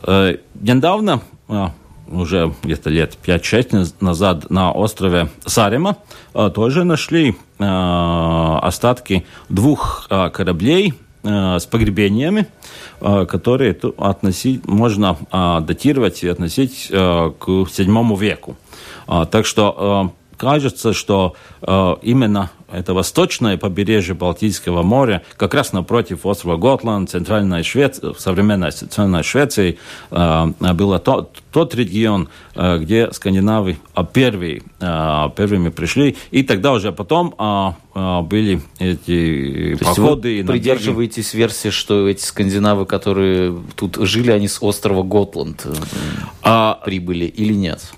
Э, 0.02 0.36
недавно, 0.60 1.20
э, 1.48 1.66
уже 2.10 2.52
где-то 2.62 2.90
лет 2.90 3.16
5-6 3.24 3.94
назад 4.00 4.50
на 4.50 4.72
острове 4.72 5.28
Сарима 5.46 5.96
э, 6.34 6.50
тоже 6.54 6.84
нашли 6.84 7.36
э, 7.58 7.64
остатки 7.64 9.26
двух 9.48 10.06
э, 10.10 10.30
кораблей 10.30 10.94
Э, 10.94 11.09
с 11.22 11.66
погребениями, 11.66 12.46
э, 13.00 13.26
которые 13.26 13.76
относить, 13.98 14.66
можно 14.66 15.16
э, 15.32 15.60
датировать 15.60 16.22
и 16.22 16.28
относить 16.28 16.88
к 16.88 17.66
седьмому 17.70 18.16
веку. 18.16 18.56
Так 19.06 19.44
что 19.44 20.12
кажется, 20.40 20.94
что 20.94 21.34
именно 21.60 22.50
это 22.72 22.94
восточное 22.94 23.56
побережье 23.56 24.14
Балтийского 24.14 24.82
моря, 24.82 25.22
как 25.36 25.54
раз 25.54 25.72
напротив 25.72 26.24
острова 26.24 26.56
Готланд, 26.56 27.10
центральная 27.10 27.62
Швеция, 27.62 28.14
современная 28.14 28.70
центральная 28.70 29.22
Швеция, 29.22 29.76
э, 30.10 30.46
было 30.74 30.98
тот, 30.98 31.42
тот 31.52 31.74
регион, 31.74 32.28
э, 32.54 32.78
где 32.78 33.10
скандинавы 33.12 33.78
а, 33.94 34.04
первые, 34.04 34.62
э, 34.80 35.28
первыми 35.36 35.70
пришли, 35.70 36.16
и 36.30 36.42
тогда 36.42 36.72
уже 36.72 36.92
потом 36.92 37.34
были 37.92 38.62
эти 38.78 39.76
То 39.76 39.84
походы. 39.84 40.28
Есть 40.28 40.46
вы 40.46 40.52
придерживаетесь 40.52 41.34
версии, 41.34 41.70
что 41.70 42.08
эти 42.08 42.22
скандинавы, 42.22 42.86
которые 42.86 43.60
тут 43.74 43.96
жили, 43.96 44.30
они 44.30 44.46
с 44.46 44.58
острова 44.62 45.02
Готланд 45.02 45.66
а, 46.42 46.80
прибыли 46.84 47.24
или 47.24 47.52
нет? 47.52 47.92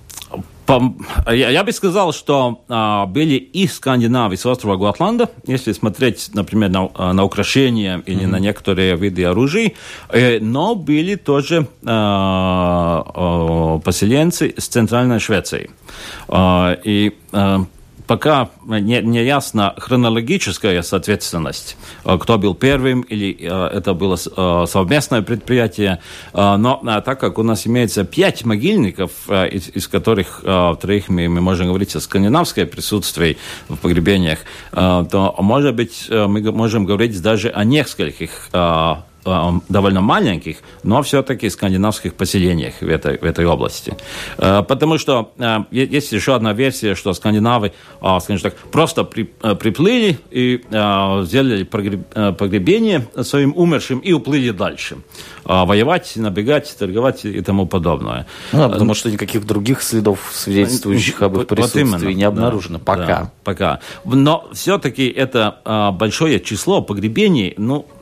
Я, 1.27 1.51
я 1.51 1.65
бы 1.65 1.73
сказал, 1.73 2.13
что 2.13 2.63
а, 2.69 3.07
были 3.07 3.35
и 3.35 3.67
скандинавы 3.67 4.37
с 4.37 4.47
острова 4.47 4.77
Гуатланда, 4.77 5.31
если 5.47 5.73
смотреть, 5.73 6.31
например, 6.35 6.71
на, 6.71 6.91
а, 6.95 7.13
на 7.13 7.25
украшения 7.25 8.03
или 8.07 8.23
mm-hmm. 8.23 8.27
на 8.27 8.39
некоторые 8.39 8.97
виды 8.97 9.25
оружия, 9.25 9.73
э, 10.09 10.39
но 10.41 10.75
были 10.75 11.17
тоже 11.17 11.67
а, 11.85 13.05
а, 13.15 13.79
поселенцы 13.79 14.55
с 14.57 14.69
Центральной 14.69 15.21
Швеции. 15.21 15.71
А, 16.29 16.77
и 16.85 17.13
а, 17.33 17.65
пока 18.07 18.51
не, 18.67 19.01
не 19.03 19.25
ясна 19.25 19.75
хронологическая 19.77 20.83
соответственность, 20.83 21.77
э, 22.05 22.19
кто 22.19 22.39
был 22.39 22.55
первым, 22.55 23.03
или 23.03 23.37
э, 23.41 23.77
это 23.77 23.95
было 23.95 24.17
э, 24.17 24.65
совместное 24.69 25.23
предприятие. 25.23 26.01
Но 26.35 26.81
так 27.05 27.21
как 27.21 27.39
у 27.39 27.43
нас 27.43 27.67
имеется 27.67 28.05
пять 28.05 28.45
могильников, 28.45 29.11
из, 29.29 29.69
из 29.69 29.89
которых 29.89 30.43
троих 30.81 31.09
мы, 31.09 31.29
мы 31.29 31.41
можем 31.41 31.69
говорить 31.69 31.95
о 31.97 32.01
скандинавское 32.01 32.67
присутствии 32.67 33.37
в 33.69 33.77
погребениях, 33.77 34.41
то, 34.73 35.35
может 35.39 35.75
быть, 35.75 36.07
мы 36.09 36.41
можем 36.53 36.85
говорить 36.85 37.21
даже 37.23 37.49
о 37.51 37.65
нескольких 37.65 38.49
довольно 39.25 40.01
маленьких, 40.01 40.59
но 40.83 41.03
все-таки 41.03 41.49
скандинавских 41.49 42.15
поселениях 42.15 42.75
в 42.81 42.89
этой, 42.89 43.19
в 43.19 43.25
этой 43.25 43.47
области. 43.47 43.97
Э, 44.39 44.63
потому 44.67 44.99
что 44.99 45.33
э, 45.39 45.59
есть 45.71 46.13
еще 46.13 46.35
одна 46.35 46.53
версия, 46.53 46.95
что 46.95 47.13
скандинавы, 47.13 47.73
скажем 48.21 48.39
так, 48.39 48.57
просто 48.73 49.05
при, 49.05 49.25
приплыли 49.25 50.19
и 50.31 50.61
сделали 51.25 51.65
погребение 51.65 53.07
своим 53.23 53.53
умершим 53.57 54.01
и 54.01 54.13
уплыли 54.13 54.51
дальше. 54.51 54.99
Воевать, 55.45 56.13
набегать, 56.17 56.75
торговать 56.79 57.25
и 57.25 57.41
тому 57.41 57.67
подобное. 57.67 58.27
Ну, 58.53 58.71
потому 58.71 58.95
что 58.95 59.11
никаких 59.11 59.47
других 59.47 59.83
следов, 59.83 60.31
свидетельствующих 60.33 61.23
об 61.23 61.41
их 61.41 61.47
присутствии, 61.47 61.85
вот 61.85 62.01
именно, 62.03 62.15
не 62.15 62.25
обнаружено 62.25 62.79
да, 62.79 62.85
пока. 62.85 63.07
Да, 63.07 63.33
пока. 63.45 63.81
Но 64.05 64.49
все-таки 64.53 65.09
это 65.09 65.93
большое 65.99 66.41
число 66.41 66.83
погребений, 66.83 67.55
ну, 67.57 67.87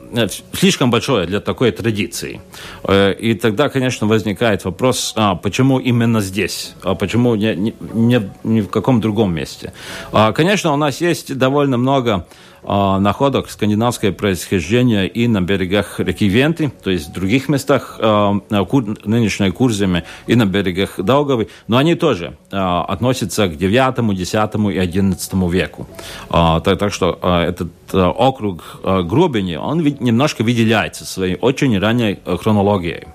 слишком 0.53 0.91
большое 0.91 1.25
для 1.27 1.39
такой 1.39 1.71
традиции. 1.71 2.41
Э, 2.83 3.13
и 3.13 3.33
тогда, 3.33 3.69
конечно, 3.69 4.07
возникает 4.07 4.65
вопрос, 4.65 5.13
а 5.15 5.35
почему 5.35 5.79
именно 5.79 6.21
здесь, 6.21 6.73
а 6.83 6.95
почему 6.95 7.35
не, 7.35 7.55
не, 7.55 8.29
не, 8.43 8.61
в 8.61 8.67
каком 8.69 9.01
другом 9.01 9.33
месте. 9.33 9.73
А, 10.11 10.31
конечно, 10.31 10.73
у 10.73 10.77
нас 10.77 11.01
есть 11.01 11.37
довольно 11.37 11.77
много 11.77 12.25
находок 12.63 13.49
скандинавское 13.49 14.11
происхождение 14.11 15.07
и 15.07 15.27
на 15.27 15.41
берегах 15.41 15.99
реки 15.99 16.27
Венты, 16.27 16.71
то 16.83 16.91
есть 16.91 17.09
в 17.09 17.11
других 17.13 17.49
местах 17.49 17.97
а, 17.99 18.39
нынешней 18.49 19.51
Курземе 19.51 20.03
и 20.27 20.35
на 20.35 20.45
берегах 20.45 20.99
Даугавы, 20.99 21.49
но 21.67 21.77
они 21.77 21.95
тоже 21.95 22.37
а, 22.51 22.83
относятся 22.83 23.47
к 23.47 23.57
9, 23.57 24.15
10 24.15 24.73
и 24.73 24.77
11 24.77 25.33
веку. 25.51 25.87
Так, 26.29 26.93
что 26.93 27.19
этот 27.21 27.71
округ 27.93 28.79
Гробини, 28.83 29.55
он 29.55 29.81
немножко 29.81 30.43
выделяется 30.43 31.05
своей 31.05 31.35
очень 31.35 31.77
ранней 31.77 32.19
хронологией. 32.25 33.07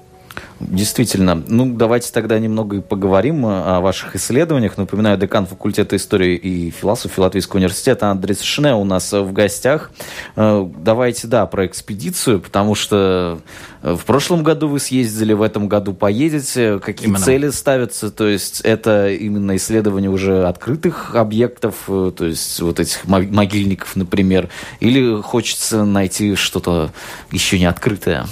Действительно. 0.58 1.34
Ну, 1.46 1.74
давайте 1.74 2.10
тогда 2.12 2.38
немного 2.38 2.76
и 2.76 2.80
поговорим 2.80 3.44
о 3.44 3.80
ваших 3.80 4.16
исследованиях. 4.16 4.78
Напоминаю, 4.78 5.18
декан 5.18 5.46
факультета 5.46 5.96
истории 5.96 6.34
и 6.34 6.70
философии 6.70 7.20
Латвийского 7.20 7.58
университета 7.58 8.10
Андрей 8.10 8.36
Шне 8.40 8.74
у 8.74 8.84
нас 8.84 9.12
в 9.12 9.32
гостях. 9.32 9.90
Э, 10.34 10.66
давайте, 10.78 11.26
да, 11.26 11.44
про 11.44 11.66
экспедицию, 11.66 12.40
потому 12.40 12.74
что 12.74 13.38
в 13.82 14.04
прошлом 14.04 14.42
году 14.42 14.68
вы 14.68 14.80
съездили, 14.80 15.34
в 15.34 15.42
этом 15.42 15.68
году 15.68 15.92
поедете. 15.92 16.78
Какие 16.78 17.08
именно. 17.08 17.22
цели 17.22 17.50
ставятся? 17.50 18.10
То 18.10 18.26
есть 18.26 18.62
это 18.62 19.10
именно 19.10 19.56
исследование 19.56 20.10
уже 20.10 20.46
открытых 20.46 21.14
объектов, 21.14 21.84
э, 21.88 22.12
то 22.16 22.24
есть 22.24 22.60
вот 22.60 22.80
этих 22.80 23.04
могильников, 23.06 23.94
например, 23.94 24.48
или 24.80 25.20
хочется 25.20 25.84
найти 25.84 26.34
что-то 26.34 26.92
еще 27.30 27.58
не 27.58 27.66
открытое? 27.66 28.26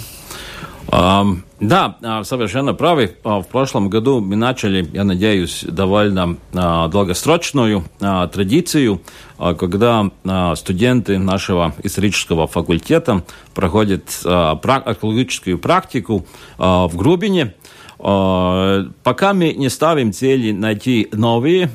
Да, 1.68 1.96
а, 2.02 2.24
совершенно 2.24 2.74
правы. 2.74 3.16
А, 3.24 3.40
в 3.40 3.48
прошлом 3.48 3.88
году 3.88 4.20
мы 4.20 4.36
начали, 4.36 4.86
я 4.92 5.02
надеюсь, 5.02 5.64
довольно 5.66 6.36
а, 6.52 6.88
долгосрочную 6.88 7.84
традицию, 7.98 9.00
когда 9.38 10.10
студенты 10.56 11.18
нашего 11.18 11.74
исторического 11.82 12.46
факультета 12.46 13.24
проходят 13.54 14.20
археологическую 14.24 15.58
практику 15.58 16.26
в 16.58 16.90
Грубине. 16.94 17.54
Пока 17.98 19.32
мы 19.34 19.52
не 19.54 19.68
ставим 19.68 20.12
цели 20.12 20.52
найти 20.52 21.08
новые 21.12 21.70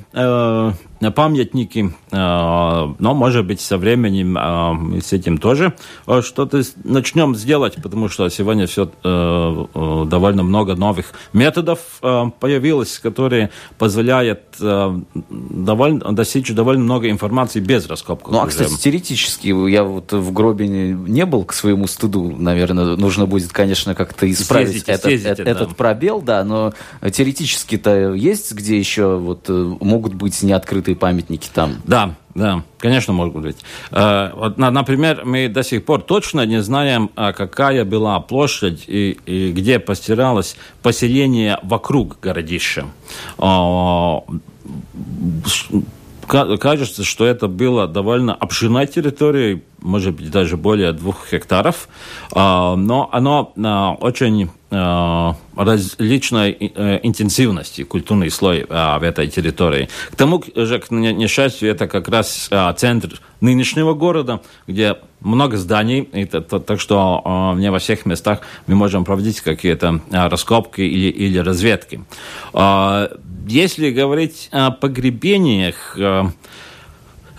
памятники, 1.15 1.93
но, 2.11 2.95
может 2.99 3.45
быть, 3.45 3.61
со 3.61 3.77
временем 3.77 4.99
с 5.01 5.13
этим 5.13 5.37
тоже 5.37 5.73
что-то 6.21 6.61
начнем 6.83 7.35
сделать, 7.35 7.75
потому 7.81 8.09
что 8.09 8.27
сегодня 8.29 8.67
все 8.67 8.91
довольно 9.03 10.43
много 10.43 10.75
новых 10.75 11.13
методов 11.33 11.79
появилось, 12.01 12.99
которые 12.99 13.49
позволяют 13.77 14.41
довольно, 14.59 16.11
достичь 16.11 16.51
довольно 16.51 16.83
много 16.83 17.09
информации 17.09 17.59
без 17.59 17.87
раскопки. 17.87 18.29
Ну, 18.31 18.41
а, 18.41 18.47
кстати, 18.47 18.75
теоретически, 18.77 19.69
я 19.69 19.83
вот 19.83 20.11
в 20.11 20.33
Гробине 20.33 20.93
не 20.93 21.25
был 21.25 21.45
к 21.45 21.53
своему 21.53 21.87
стыду, 21.87 22.35
наверное, 22.37 22.95
нужно 22.95 23.25
будет, 23.25 23.51
конечно, 23.53 23.95
как-то 23.95 24.29
исправить 24.29 24.69
съездите, 24.69 24.91
этот, 24.91 25.03
съездите, 25.05 25.43
этот 25.43 25.69
да. 25.69 25.75
пробел, 25.75 26.21
да, 26.21 26.43
но 26.43 26.73
теоретически-то 27.01 28.13
есть, 28.13 28.51
где 28.53 28.77
еще 28.77 29.17
вот 29.17 29.45
э, 29.49 29.75
могут 29.79 30.13
быть 30.13 30.35
неоткрытые 30.89 30.95
памятники 30.95 31.49
там? 31.53 31.81
Да, 31.85 32.15
да, 32.35 32.63
конечно, 32.77 33.13
может 33.13 33.35
быть. 33.35 33.57
Э, 33.91 34.31
вот, 34.33 34.57
например, 34.57 35.23
мы 35.25 35.47
до 35.47 35.63
сих 35.63 35.85
пор 35.85 36.01
точно 36.01 36.45
не 36.45 36.61
знаем, 36.61 37.09
а 37.15 37.33
какая 37.33 37.85
была 37.85 38.19
площадь 38.19 38.83
и, 38.87 39.17
и 39.25 39.51
где 39.51 39.79
постиралось 39.79 40.55
поселение 40.81 41.59
вокруг 41.63 42.19
городища 42.19 42.85
кажется, 46.29 47.03
что 47.03 47.25
это 47.25 47.47
было 47.47 47.87
довольно 47.87 48.33
обширной 48.35 48.87
территорией, 48.87 49.63
может 49.81 50.15
быть, 50.15 50.29
даже 50.29 50.57
более 50.57 50.93
двух 50.93 51.31
гектаров, 51.31 51.89
а, 52.31 52.75
но 52.75 53.09
оно 53.11 53.53
а, 53.57 53.93
очень 53.93 54.49
а, 54.71 55.35
различной 55.55 56.51
э, 56.51 56.99
интенсивности 57.01 57.83
культурный 57.83 58.29
слой 58.29 58.65
в 58.69 58.99
этой 59.01 59.27
территории. 59.27 59.89
К 60.11 60.15
тому 60.15 60.43
же, 60.55 60.79
к 60.79 60.91
несчастью, 60.91 61.71
это 61.71 61.87
как 61.87 62.07
раз 62.07 62.49
центр 62.77 63.19
нынешнего 63.41 63.93
города, 63.93 64.41
где 64.67 64.97
много 65.21 65.57
зданий, 65.57 66.01
и, 66.01 66.25
так 66.25 66.79
что 66.79 67.55
не 67.57 67.71
во 67.71 67.79
всех 67.79 68.05
местах 68.05 68.41
мы 68.67 68.75
можем 68.75 69.05
проводить 69.05 69.41
какие-то 69.41 70.01
раскопки 70.11 70.81
или, 70.81 71.09
или 71.09 71.39
разведки. 71.39 72.01
Если 73.49 73.89
говорить 73.89 74.47
о 74.51 74.69
погребениях, 74.69 75.97
э, 75.97 76.25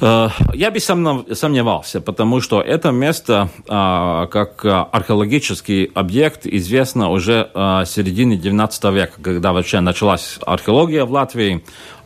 э, 0.00 0.28
я 0.54 0.70
бы 0.72 0.80
сомневался, 0.80 2.00
потому 2.00 2.40
что 2.40 2.60
это 2.60 2.90
место 2.90 3.48
э, 3.58 4.26
как 4.28 4.64
археологический 4.64 5.84
объект 5.84 6.46
известно 6.46 7.10
уже 7.10 7.48
с 7.54 7.86
середины 7.86 8.32
XIX 8.32 8.92
века, 8.92 9.22
когда 9.22 9.52
вообще 9.52 9.78
началась 9.78 10.40
археология 10.44 11.04
в 11.04 11.12
Латвии. 11.12 11.62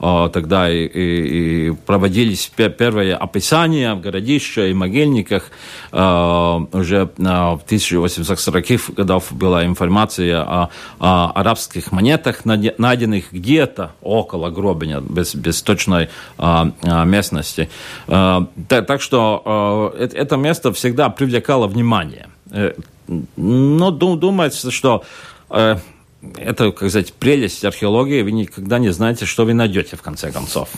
А, 0.06 0.28
тогда 0.28 0.70
и, 0.70 0.84
и, 0.84 1.68
и 1.68 1.70
проводились 1.70 2.52
первые 2.54 3.14
описания 3.14 3.94
в 3.94 4.02
городищах 4.02 4.68
и 4.68 4.75
могильниках. 4.75 5.50
А, 5.92 6.58
уже 6.73 7.06
в 7.16 7.62
1840-х 7.66 8.92
годах 8.92 9.32
была 9.32 9.64
информация 9.64 10.42
о, 10.42 10.68
о 10.99 11.32
арабских 11.34 11.90
монетах, 11.90 12.44
найденных 12.44 13.32
где-то 13.32 13.92
около 14.02 14.50
Гробиня, 14.50 15.00
без, 15.00 15.34
без 15.34 15.62
точной 15.62 16.11
а, 16.37 16.70
местности. 17.06 17.70
Так 18.06 19.00
что 19.00 19.94
это 19.96 20.37
место 20.37 20.75
всегда 20.75 21.08
привлекало 21.08 21.66
внимание. 21.66 22.28
Э, 22.50 22.73
но 23.37 23.90
думается, 23.90 24.70
что 24.70 25.02
э, 25.49 25.76
это, 26.37 26.71
как 26.73 26.90
сказать, 26.90 27.12
прелесть 27.12 27.64
археологии, 27.64 28.23
вы 28.23 28.33
никогда 28.33 28.78
не 28.78 28.90
знаете, 28.90 29.26
что 29.26 29.45
вы 29.45 29.54
найдете 29.54 29.97
в 29.97 30.02
конце 30.02 30.33
концов. 30.33 30.69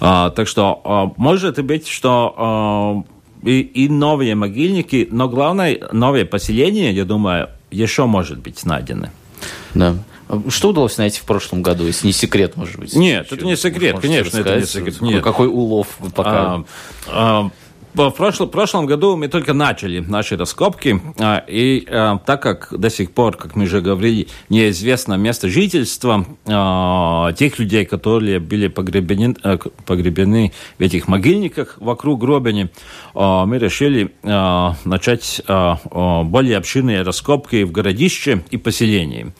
А, 0.00 0.30
так 0.30 0.48
что 0.48 0.80
а, 0.84 1.12
может 1.16 1.62
быть, 1.64 1.88
что 1.88 2.34
а, 2.36 3.48
и, 3.48 3.60
и 3.60 3.88
новые 3.88 4.34
могильники, 4.34 5.08
но 5.10 5.28
главное, 5.28 5.78
новые 5.92 6.24
поселения, 6.24 6.92
я 6.92 7.04
думаю, 7.04 7.50
еще 7.70 8.06
может 8.06 8.38
быть 8.38 8.64
найдены. 8.64 9.10
Да. 9.74 9.96
Что 10.48 10.70
удалось 10.70 10.96
найти 10.96 11.20
в 11.20 11.24
прошлом 11.24 11.62
году, 11.62 11.84
если 11.84 12.06
не 12.06 12.12
секрет, 12.12 12.56
может 12.56 12.78
быть? 12.78 12.94
Нет, 12.94 13.30
это 13.30 13.44
не 13.44 13.56
секрет, 13.56 13.98
конечно, 14.00 14.38
это 14.38 14.60
не 14.60 14.66
секрет. 14.66 15.00
Нет. 15.00 15.22
Какой 15.22 15.46
улов 15.46 15.98
пока? 16.14 16.32
А, 16.32 16.64
а, 17.08 17.50
в 17.94 18.10
прошлом, 18.10 18.48
прошлом 18.48 18.86
году 18.86 19.16
мы 19.16 19.28
только 19.28 19.52
начали 19.52 19.98
наши 20.00 20.36
раскопки, 20.36 21.00
а, 21.18 21.44
и 21.46 21.86
а, 21.90 22.18
так 22.24 22.40
как 22.40 22.68
до 22.70 22.88
сих 22.88 23.12
пор, 23.12 23.36
как 23.36 23.54
мы 23.54 23.64
уже 23.64 23.82
говорили, 23.82 24.28
неизвестно 24.48 25.14
место 25.14 25.48
жительства 25.48 26.24
а, 26.46 27.32
тех 27.32 27.58
людей, 27.58 27.84
которые 27.84 28.40
были 28.40 28.68
погребены, 28.68 29.34
погребены 29.84 30.52
в 30.78 30.82
этих 30.82 31.06
могильниках 31.06 31.76
вокруг 31.78 32.20
гробени, 32.20 32.70
мы 33.14 33.58
решили 33.58 34.12
начать 34.22 35.42
более 35.46 36.56
обширные 36.56 37.02
раскопки 37.02 37.64
в 37.64 37.72
городище 37.72 38.42
и 38.50 38.56
поселении. 38.56 39.32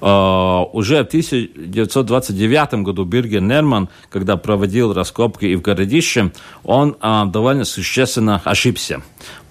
Уже 0.00 1.04
в 1.04 1.06
1929 1.06 2.74
году 2.82 3.04
Бирген 3.04 3.46
Нерман, 3.46 3.88
когда 4.08 4.36
проводил 4.36 4.92
раскопки 4.92 5.44
и 5.44 5.56
в 5.56 5.62
городище, 5.62 6.32
он 6.64 6.96
довольно 7.00 7.64
существенно 7.64 7.99
существенно 8.06 8.40
ошибся 8.44 9.02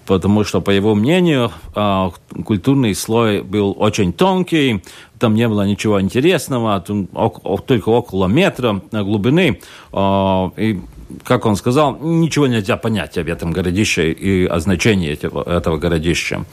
потому 0.06 0.42
что, 0.42 0.60
по 0.60 0.70
его 0.72 0.96
мнению, 0.96 1.52
а, 1.72 2.10
культурный 2.44 2.96
слой 2.96 3.42
был 3.42 3.76
очень 3.78 4.12
тонкий, 4.12 4.82
там 5.20 5.34
не 5.36 5.46
было 5.46 5.64
ничего 5.64 6.00
интересного, 6.00 6.80
только 6.80 7.90
около 7.90 8.26
метра 8.26 8.82
глубины. 8.90 9.60
А, 9.92 10.50
и, 10.56 10.80
как 11.22 11.46
он 11.46 11.54
сказал, 11.54 11.96
ничего 12.00 12.48
нельзя 12.48 12.76
понять 12.76 13.18
об 13.18 13.28
этом 13.28 13.52
городище 13.52 14.10
и 14.10 14.46
о 14.46 14.58
значении 14.58 15.12
этого, 15.12 15.48
этого 15.48 15.76
городища. 15.76 16.44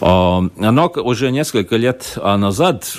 А, 0.00 0.40
но 0.56 0.88
уже 0.88 1.30
несколько 1.30 1.76
лет 1.76 2.16
назад 2.16 2.96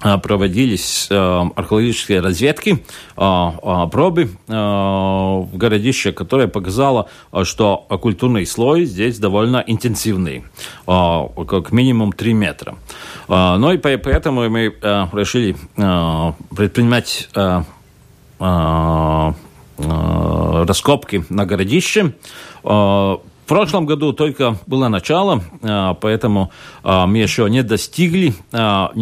проводились 0.00 1.08
э, 1.10 1.14
археологические 1.56 2.20
разведки, 2.20 2.84
э, 3.16 3.50
пробы 3.90 4.30
в 4.46 5.48
городище, 5.52 6.12
которое 6.12 6.48
показало, 6.48 7.08
что 7.42 7.76
культурный 8.00 8.46
слой 8.46 8.84
здесь 8.84 9.18
довольно 9.18 9.62
интенсивный, 9.66 10.44
как 10.86 11.72
минимум 11.72 12.12
3 12.12 12.32
метра. 12.34 12.76
Ну 13.28 13.72
и 13.72 13.76
поэтому 13.78 14.48
мы 14.48 14.74
решили 15.12 15.56
предпринимать 16.54 17.28
раскопки 19.78 21.24
на 21.28 21.46
городище. 21.46 22.12
В 23.48 23.50
прошлом 23.50 23.86
году 23.86 24.12
только 24.12 24.58
было 24.66 24.88
начало, 24.88 25.42
а, 25.62 25.94
поэтому 25.94 26.50
а, 26.82 27.06
мы 27.06 27.16
еще 27.16 27.48
не 27.48 27.62
достигли 27.62 28.34
а, 28.52 28.92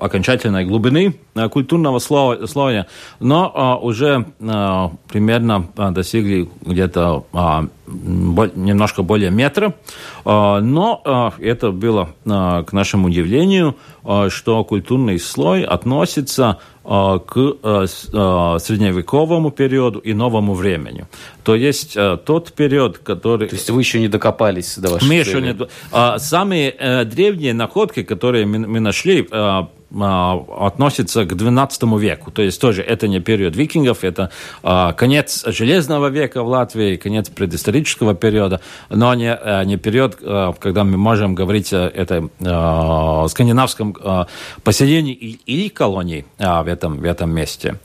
окончательной 0.00 0.64
глубины 0.64 1.14
культурного 1.52 2.00
слоя, 2.00 2.88
но 3.20 3.78
уже 3.80 4.26
примерно 4.40 5.68
достигли 5.76 6.50
где-то 6.62 7.26
немножко 7.86 9.02
более 9.04 9.30
метра. 9.30 9.74
Но 10.24 11.32
это 11.38 11.70
было, 11.70 12.08
к 12.24 12.72
нашему 12.72 13.06
удивлению, 13.06 13.76
что 14.30 14.64
культурный 14.64 15.20
слой 15.20 15.62
относится 15.62 16.58
к 16.88 17.86
средневековому 18.58 19.50
периоду 19.50 19.98
и 19.98 20.14
новому 20.14 20.54
времени. 20.54 21.06
То 21.42 21.54
есть 21.54 21.98
тот 22.24 22.52
период, 22.52 22.98
который... 22.98 23.48
То 23.48 23.56
есть 23.56 23.70
вы 23.70 23.80
еще 23.82 24.00
не 24.00 24.08
докопались 24.08 24.78
до 24.78 24.90
вашей 24.92 25.04
Мы 25.04 25.22
цели. 25.22 25.28
еще 25.28 25.40
не... 25.40 26.18
Самые 26.18 26.70
э, 26.70 27.04
древние 27.04 27.52
находки, 27.52 28.02
которые 28.02 28.46
мы 28.46 28.80
нашли, 28.80 29.26
а, 29.30 29.68
относится 29.90 31.24
к 31.24 31.32
XII 31.32 31.98
веку. 31.98 32.30
То 32.30 32.42
есть 32.42 32.60
тоже 32.60 32.82
это 32.82 33.08
не 33.08 33.20
период 33.20 33.56
викингов, 33.56 34.04
это 34.04 34.30
а, 34.62 34.92
конец 34.92 35.44
Железного 35.46 36.08
века 36.08 36.42
в 36.42 36.48
Латвии, 36.48 36.96
конец 36.96 37.30
предысторического 37.30 38.14
периода, 38.14 38.60
но 38.90 39.14
не, 39.14 39.32
а, 39.32 39.64
не 39.64 39.76
период, 39.76 40.16
когда 40.16 40.84
мы 40.84 40.96
можем 40.98 41.34
говорить 41.34 41.72
о 41.72 41.88
это, 41.88 42.28
скандинавском 43.28 43.96
поселении 44.62 45.14
или 45.14 45.68
колонии 45.68 46.26
в 46.38 46.68
этом, 46.68 46.98
в 46.98 47.04
этом 47.04 47.30
месте. 47.30 47.78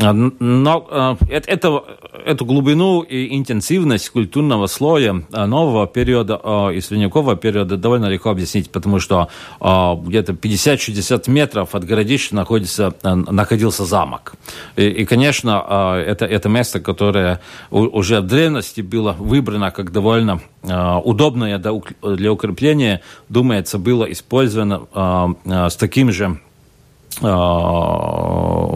Но 0.00 1.18
это, 1.28 1.84
эту 2.24 2.44
глубину 2.44 3.02
и 3.02 3.36
интенсивность 3.36 4.08
культурного 4.10 4.66
слоя 4.66 5.24
нового 5.30 5.86
периода 5.86 6.70
и 6.72 6.80
средневекового 6.80 7.36
периода 7.36 7.76
довольно 7.76 8.06
легко 8.06 8.30
объяснить, 8.30 8.70
потому 8.70 8.98
что 8.98 9.28
где-то 9.60 10.32
50 10.34 10.80
60 10.80 11.28
метров 11.28 11.74
от 11.74 11.84
городища 11.84 12.34
находится, 12.34 12.94
находился 13.02 13.84
замок. 13.84 14.34
И, 14.76 14.86
и 14.86 15.04
конечно, 15.04 16.02
это, 16.06 16.24
это 16.24 16.48
место, 16.48 16.80
которое 16.80 17.40
уже 17.70 18.20
в 18.20 18.26
древности 18.26 18.80
было 18.80 19.12
выбрано 19.18 19.70
как 19.70 19.92
довольно 19.92 20.40
удобное 20.62 21.58
для 21.58 22.32
укрепления, 22.32 23.02
думается, 23.28 23.78
было 23.78 24.04
использовано 24.10 25.36
с 25.44 25.76
таким 25.76 26.12
же 26.12 26.38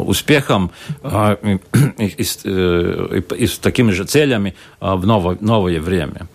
успехом 0.06 0.70
и, 1.02 1.58
и, 1.98 2.24
и 3.38 3.46
с 3.46 3.58
такими 3.58 3.90
же 3.90 4.04
целями 4.04 4.54
в 4.80 5.06
новое, 5.06 5.38
новое 5.40 5.80
время. 5.80 6.28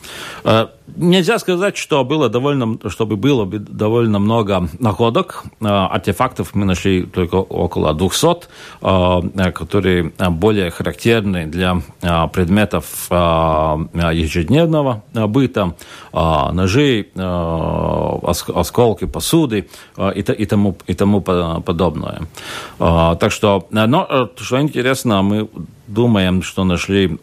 Нельзя 0.95 1.39
сказать, 1.39 1.77
что 1.77 2.03
было 2.03 2.29
довольно, 2.29 2.77
чтобы 2.89 3.15
было 3.15 3.45
довольно 3.45 4.19
много 4.19 4.67
находок. 4.79 5.43
А, 5.61 5.87
артефактов 5.87 6.53
мы 6.53 6.65
нашли 6.65 7.03
только 7.03 7.35
около 7.35 7.93
200, 7.93 8.47
а, 8.81 9.21
которые 9.51 10.11
более 10.29 10.71
характерны 10.71 11.45
для 11.45 11.81
а, 12.01 12.27
предметов 12.27 13.07
ежедневного 13.09 15.03
быта, 15.13 15.75
ножи, 16.13 17.07
осколки 18.23 19.05
посуды 19.05 19.69
и 20.15 20.45
тому, 20.45 20.77
и 20.87 20.93
тому 20.93 21.21
подобное. 21.21 21.98
Так 22.77 23.31
что, 23.31 23.67
но, 23.71 24.29
что 24.37 24.61
интересно, 24.61 25.21
мы 25.21 25.49
думаем, 25.87 26.41
что 26.41 26.63
нашли 26.63 27.17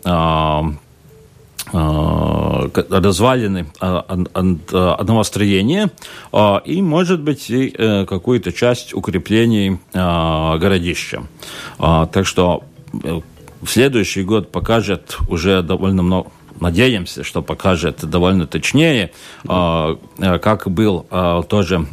Э, 1.73 2.69
развалины 2.91 3.67
э, 3.81 3.87
одного 3.87 5.25
строения 5.25 5.91
э, 6.33 6.61
и, 6.65 6.81
может 6.81 7.21
быть, 7.21 7.51
и 7.51 7.71
какую-то 8.09 8.53
часть 8.53 8.95
укреплений 8.95 9.81
городища. 9.93 11.25
Так 11.79 12.27
что 12.27 12.62
следующий 13.67 14.23
год 14.23 14.53
покажет 14.53 15.19
уже 15.29 15.62
довольно 15.62 16.03
много 16.03 16.31
надеемся, 16.61 17.25
что 17.25 17.43
покажет 17.43 18.05
довольно 18.09 18.47
точнее, 18.47 19.11
как 19.47 20.71
был 20.71 21.07
тоже 21.49 21.87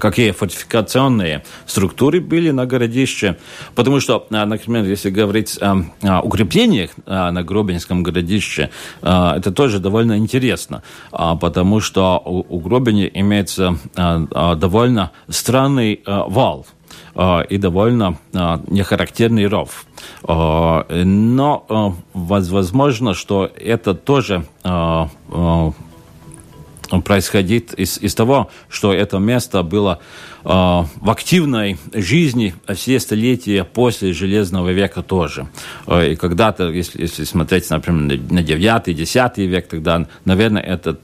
какие 0.00 0.32
фортификационные 0.32 1.44
структуры 1.66 2.20
были 2.20 2.50
на 2.50 2.66
городище. 2.66 3.36
Потому 3.74 4.00
что, 4.00 4.26
например, 4.30 4.84
если 4.84 5.10
говорить 5.10 5.58
о 5.60 5.84
укреплениях 6.22 6.90
на 7.06 7.42
Гробинском 7.42 8.02
городище, 8.02 8.70
это 9.00 9.52
тоже 9.52 9.78
довольно 9.78 10.18
интересно, 10.18 10.82
потому 11.10 11.80
что 11.80 12.18
у 12.24 12.60
Гробини 12.60 13.10
имеется 13.14 13.78
довольно 13.94 15.12
странный 15.28 16.02
вал 16.06 16.66
и 17.48 17.58
довольно 17.58 18.18
нехарактерный 18.68 19.46
ров. 19.46 19.86
Но 20.22 21.96
возможно, 22.14 23.14
что 23.14 23.50
это 23.56 23.94
тоже 23.94 24.44
происходит 27.08 27.72
из, 27.72 27.98
из 27.98 28.14
того, 28.14 28.50
что 28.68 28.92
это 28.92 29.18
место 29.18 29.62
было 29.62 29.98
э, 30.44 30.48
в 30.48 31.10
активной 31.10 31.78
жизни 31.94 32.54
все 32.74 33.00
столетия 33.00 33.64
после 33.64 34.12
Железного 34.12 34.70
века 34.72 35.02
тоже. 35.02 35.48
Э, 35.86 36.12
и 36.12 36.16
когда-то, 36.16 36.68
если, 36.68 37.00
если 37.00 37.24
смотреть, 37.24 37.70
например, 37.70 38.20
на 38.30 38.40
9-10 38.40 39.46
век, 39.46 39.68
тогда, 39.68 40.06
наверное, 40.26 40.62
этот 40.62 41.00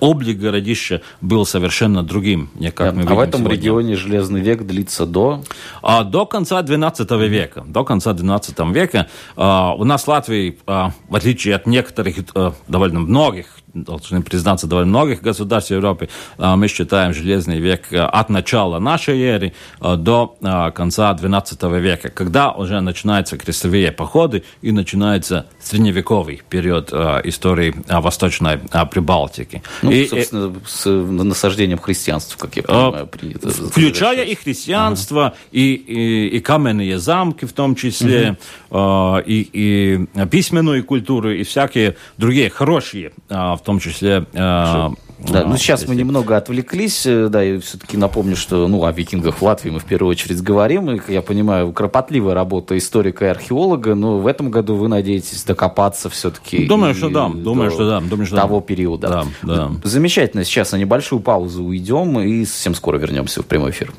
облик 0.00 0.38
городища 0.38 1.02
был 1.20 1.46
совершенно 1.46 2.02
другим. 2.02 2.50
Как 2.74 2.94
да, 2.94 3.02
мы 3.02 3.02
а 3.02 3.14
в 3.14 3.20
этом 3.20 3.40
сегодня. 3.40 3.56
регионе 3.56 3.96
Железный 3.96 4.40
век 4.40 4.62
длится 4.62 5.06
до? 5.06 5.42
А, 5.82 6.04
до 6.04 6.26
конца 6.26 6.62
12 6.62 7.10
века. 7.28 7.64
До 7.66 7.84
конца 7.84 8.12
12 8.12 8.58
века. 8.72 9.08
А, 9.36 9.74
у 9.74 9.84
нас 9.84 10.04
в 10.04 10.08
Латвии, 10.08 10.58
а, 10.66 10.92
в 11.08 11.16
отличие 11.16 11.54
от 11.54 11.66
некоторых, 11.66 12.16
а, 12.34 12.54
довольно 12.68 13.00
многих 13.00 13.46
должны 13.74 14.22
признаться, 14.22 14.66
довольно 14.66 14.88
многих 14.90 15.20
государств 15.20 15.70
Европы, 15.70 16.08
а, 16.38 16.56
мы 16.56 16.68
считаем 16.68 17.12
Железный 17.12 17.58
век 17.58 17.92
а, 17.92 18.08
от 18.08 18.30
начала 18.30 18.78
нашей 18.78 19.20
эры 19.20 19.52
а, 19.80 19.96
до 19.96 20.36
конца 20.74 21.12
XII 21.12 21.80
века, 21.80 22.08
когда 22.08 22.52
уже 22.52 22.80
начинаются 22.80 23.36
крестовые 23.36 23.92
походы 23.92 24.44
и 24.62 24.72
начинается 24.72 25.46
средневековый 25.60 26.42
период 26.48 26.92
истории 26.92 27.74
Восточной 27.88 28.58
Прибалтики. 28.90 29.62
Ну, 29.82 29.90
и, 29.90 30.06
собственно, 30.06 30.54
с 30.66 30.88
насаждением 30.88 31.78
христианства, 31.78 32.38
как 32.38 32.56
я 32.56 32.62
понимаю, 32.62 33.06
принято. 33.06 33.50
Включая 33.50 34.24
и 34.24 34.34
христианство, 34.34 35.26
ага. 35.26 35.36
и, 35.52 35.74
и, 35.74 36.28
и 36.36 36.40
каменные 36.40 36.98
замки 36.98 37.44
в 37.44 37.52
том 37.52 37.74
числе, 37.74 38.36
угу. 38.70 39.18
и, 39.24 39.48
и 39.52 40.26
письменную 40.30 40.84
культуру, 40.84 41.32
и 41.32 41.42
всякие 41.42 41.96
другие 42.16 42.50
хорошие, 42.50 43.12
в 43.28 43.60
том 43.64 43.78
числе... 43.80 44.26
Э, 44.32 44.90
да, 45.18 45.44
ну 45.44 45.56
сейчас 45.56 45.86
мы 45.86 45.94
немного 45.94 46.36
отвлеклись, 46.36 47.06
э, 47.06 47.28
да, 47.28 47.44
и 47.44 47.58
все-таки 47.58 47.96
напомню, 47.96 48.36
что, 48.36 48.66
ну, 48.68 48.84
о 48.84 48.92
викингах 48.92 49.36
в 49.38 49.42
Латвии 49.42 49.70
мы 49.70 49.78
в 49.78 49.84
первую 49.84 50.10
очередь 50.10 50.42
говорим, 50.42 50.90
и, 50.90 51.00
я 51.12 51.22
понимаю, 51.22 51.72
кропотливая 51.72 52.34
работа 52.34 52.76
историка 52.76 53.26
и 53.26 53.28
археолога, 53.28 53.94
но 53.94 54.18
в 54.18 54.26
этом 54.26 54.50
году 54.50 54.74
вы 54.74 54.88
надеетесь 54.88 55.44
докопаться 55.44 56.10
все-таки. 56.10 56.66
Думаю, 56.66 56.94
что 56.94 57.08
да, 57.08 57.28
думаю, 57.28 57.70
что 57.70 57.88
да, 57.88 58.00
думаю, 58.00 58.26
что 58.26 58.36
того 58.36 58.60
да. 58.60 58.66
периода. 58.66 59.08
Да, 59.08 59.26
да. 59.42 59.70
Замечательно, 59.84 60.44
сейчас 60.44 60.72
на 60.72 60.76
небольшую 60.76 61.20
паузу 61.20 61.64
уйдем 61.64 62.18
и 62.20 62.44
совсем 62.44 62.74
скоро 62.74 62.98
вернемся 62.98 63.42
в 63.42 63.46
прямой 63.46 63.70
эфир. 63.70 63.92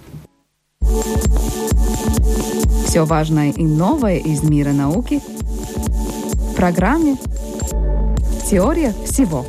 Все 2.86 3.04
важное 3.06 3.52
и 3.52 3.64
новое 3.64 4.18
из 4.18 4.44
мира 4.44 4.72
науки 4.72 5.20
в 5.20 6.56
программе 6.56 7.18
Теория 8.50 8.94
всего. 9.06 9.46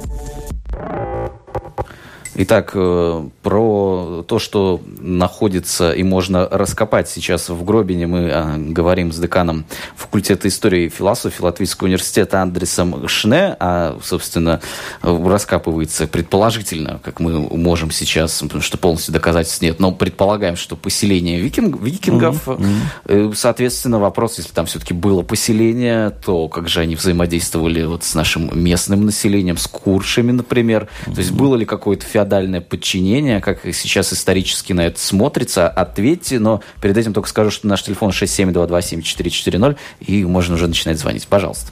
Итак, 2.39 2.73
э, 2.75 3.29
про 3.43 4.23
то, 4.29 4.39
что 4.39 4.83
находится 4.99 5.93
и 5.93 6.03
можно 6.03 6.47
раскопать 6.47 7.09
сейчас 7.09 7.49
в 7.49 7.65
Гробине, 7.65 8.07
мы 8.07 8.31
а, 8.31 8.57
говорим 8.59 9.11
с 9.11 9.19
деканом 9.19 9.65
факультета 9.97 10.47
истории 10.49 10.85
и 10.85 10.89
философии 10.91 11.41
Латвийского 11.41 11.87
университета 11.87 12.43
Андресом 12.43 13.09
Шне, 13.09 13.57
а, 13.59 13.99
собственно, 14.03 14.61
раскапывается 15.01 16.07
предположительно, 16.07 17.01
как 17.03 17.21
мы 17.21 17.41
можем 17.41 17.91
сейчас, 17.91 18.43
потому 18.43 18.61
что 18.61 18.77
полностью 18.77 19.15
доказательств 19.15 19.63
нет, 19.63 19.81
но 19.81 19.93
предполагаем, 19.93 20.57
что 20.57 20.77
поселение 20.77 21.41
викинг, 21.41 21.81
викингов, 21.81 22.47
mm-hmm. 22.47 23.35
соответственно, 23.35 23.99
вопрос, 23.99 24.37
если 24.37 24.53
там 24.53 24.67
все-таки 24.67 24.93
было 24.93 25.23
поселение, 25.23 26.11
то 26.11 26.49
как 26.49 26.69
же 26.69 26.81
они 26.81 26.97
взаимодействовали 26.97 27.85
вот 27.85 28.05
с 28.05 28.15
нашим 28.15 28.51
местным 28.63 29.07
населением, 29.07 29.57
с 29.57 29.67
куршами, 29.67 30.33
например, 30.33 30.89
mm-hmm. 31.07 31.15
то 31.15 31.19
есть 31.21 31.31
было 31.31 31.57
ли 31.57 31.65
какое-то 31.65 32.05
феодальное 32.05 32.26
феодальное 32.27 32.61
подчинение, 32.61 33.41
как 33.41 33.61
сейчас 33.73 34.13
исторически 34.13 34.73
на 34.73 34.87
это 34.87 34.99
смотрится, 34.99 35.69
ответьте, 35.69 36.41
но 36.41 36.61
перед 36.83 36.97
этим 36.97 37.13
только 37.13 37.29
скажу, 37.29 37.51
что 37.51 37.69
наш 37.69 37.83
телефон 37.83 38.11
67227-440, 38.11 39.77
и 40.01 40.25
можно 40.25 40.57
уже 40.57 40.67
начинать 40.67 40.99
звонить. 40.99 41.27
Пожалуйста. 41.29 41.71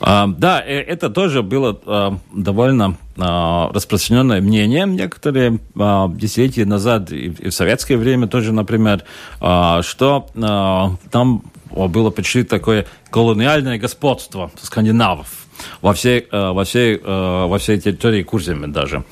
А, 0.00 0.26
да, 0.26 0.62
э, 0.62 0.80
это 0.80 1.08
тоже 1.08 1.42
было 1.42 1.80
а, 1.86 2.18
довольно 2.32 2.98
а, 3.16 3.70
распространенное 3.72 4.42
мнение. 4.42 4.84
Некоторые 4.86 5.58
а, 5.78 6.08
десятилетия 6.08 6.66
назад 6.66 7.10
и, 7.10 7.28
и 7.28 7.48
в 7.48 7.54
советское 7.54 7.96
время 7.96 8.26
тоже, 8.26 8.52
например, 8.52 9.02
а, 9.40 9.82
что 9.82 10.28
а, 10.36 10.94
там 11.10 11.42
было 11.70 12.10
почти 12.10 12.42
такое 12.42 12.86
колониальное 13.10 13.78
господство 13.78 14.50
скандинавов 14.60 15.45
во 15.80 15.92
всей, 15.92 16.26
э, 16.30 16.52
во 16.52 16.64
всей, 16.64 16.96
э, 16.96 17.46
во 17.46 17.58
всей 17.58 17.80
территории 17.80 18.22
Курземе 18.22 18.68
даже. 18.68 19.04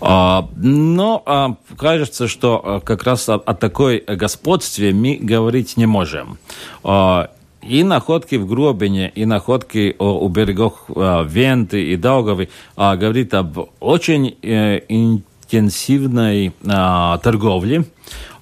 А, 0.00 0.48
но 0.56 1.22
а, 1.26 1.56
кажется, 1.76 2.28
что 2.28 2.62
э, 2.64 2.80
как 2.84 3.02
раз 3.04 3.28
о, 3.28 3.34
о 3.34 3.54
такой 3.54 4.02
господстве 4.06 4.92
мы 4.92 5.18
говорить 5.20 5.76
не 5.76 5.86
можем 5.86 6.38
а, 6.84 7.30
и 7.62 7.82
находки 7.84 8.36
в 8.36 8.46
Гробине, 8.46 9.10
и 9.14 9.24
находки 9.24 9.94
у 9.98 10.28
берегов 10.28 10.74
Венты 10.88 11.92
и 11.92 11.96
Даугавы 11.96 12.48
говорит 12.76 13.34
об 13.34 13.68
очень 13.78 14.36
интенсивной 14.42 16.52
торговле, 16.60 17.84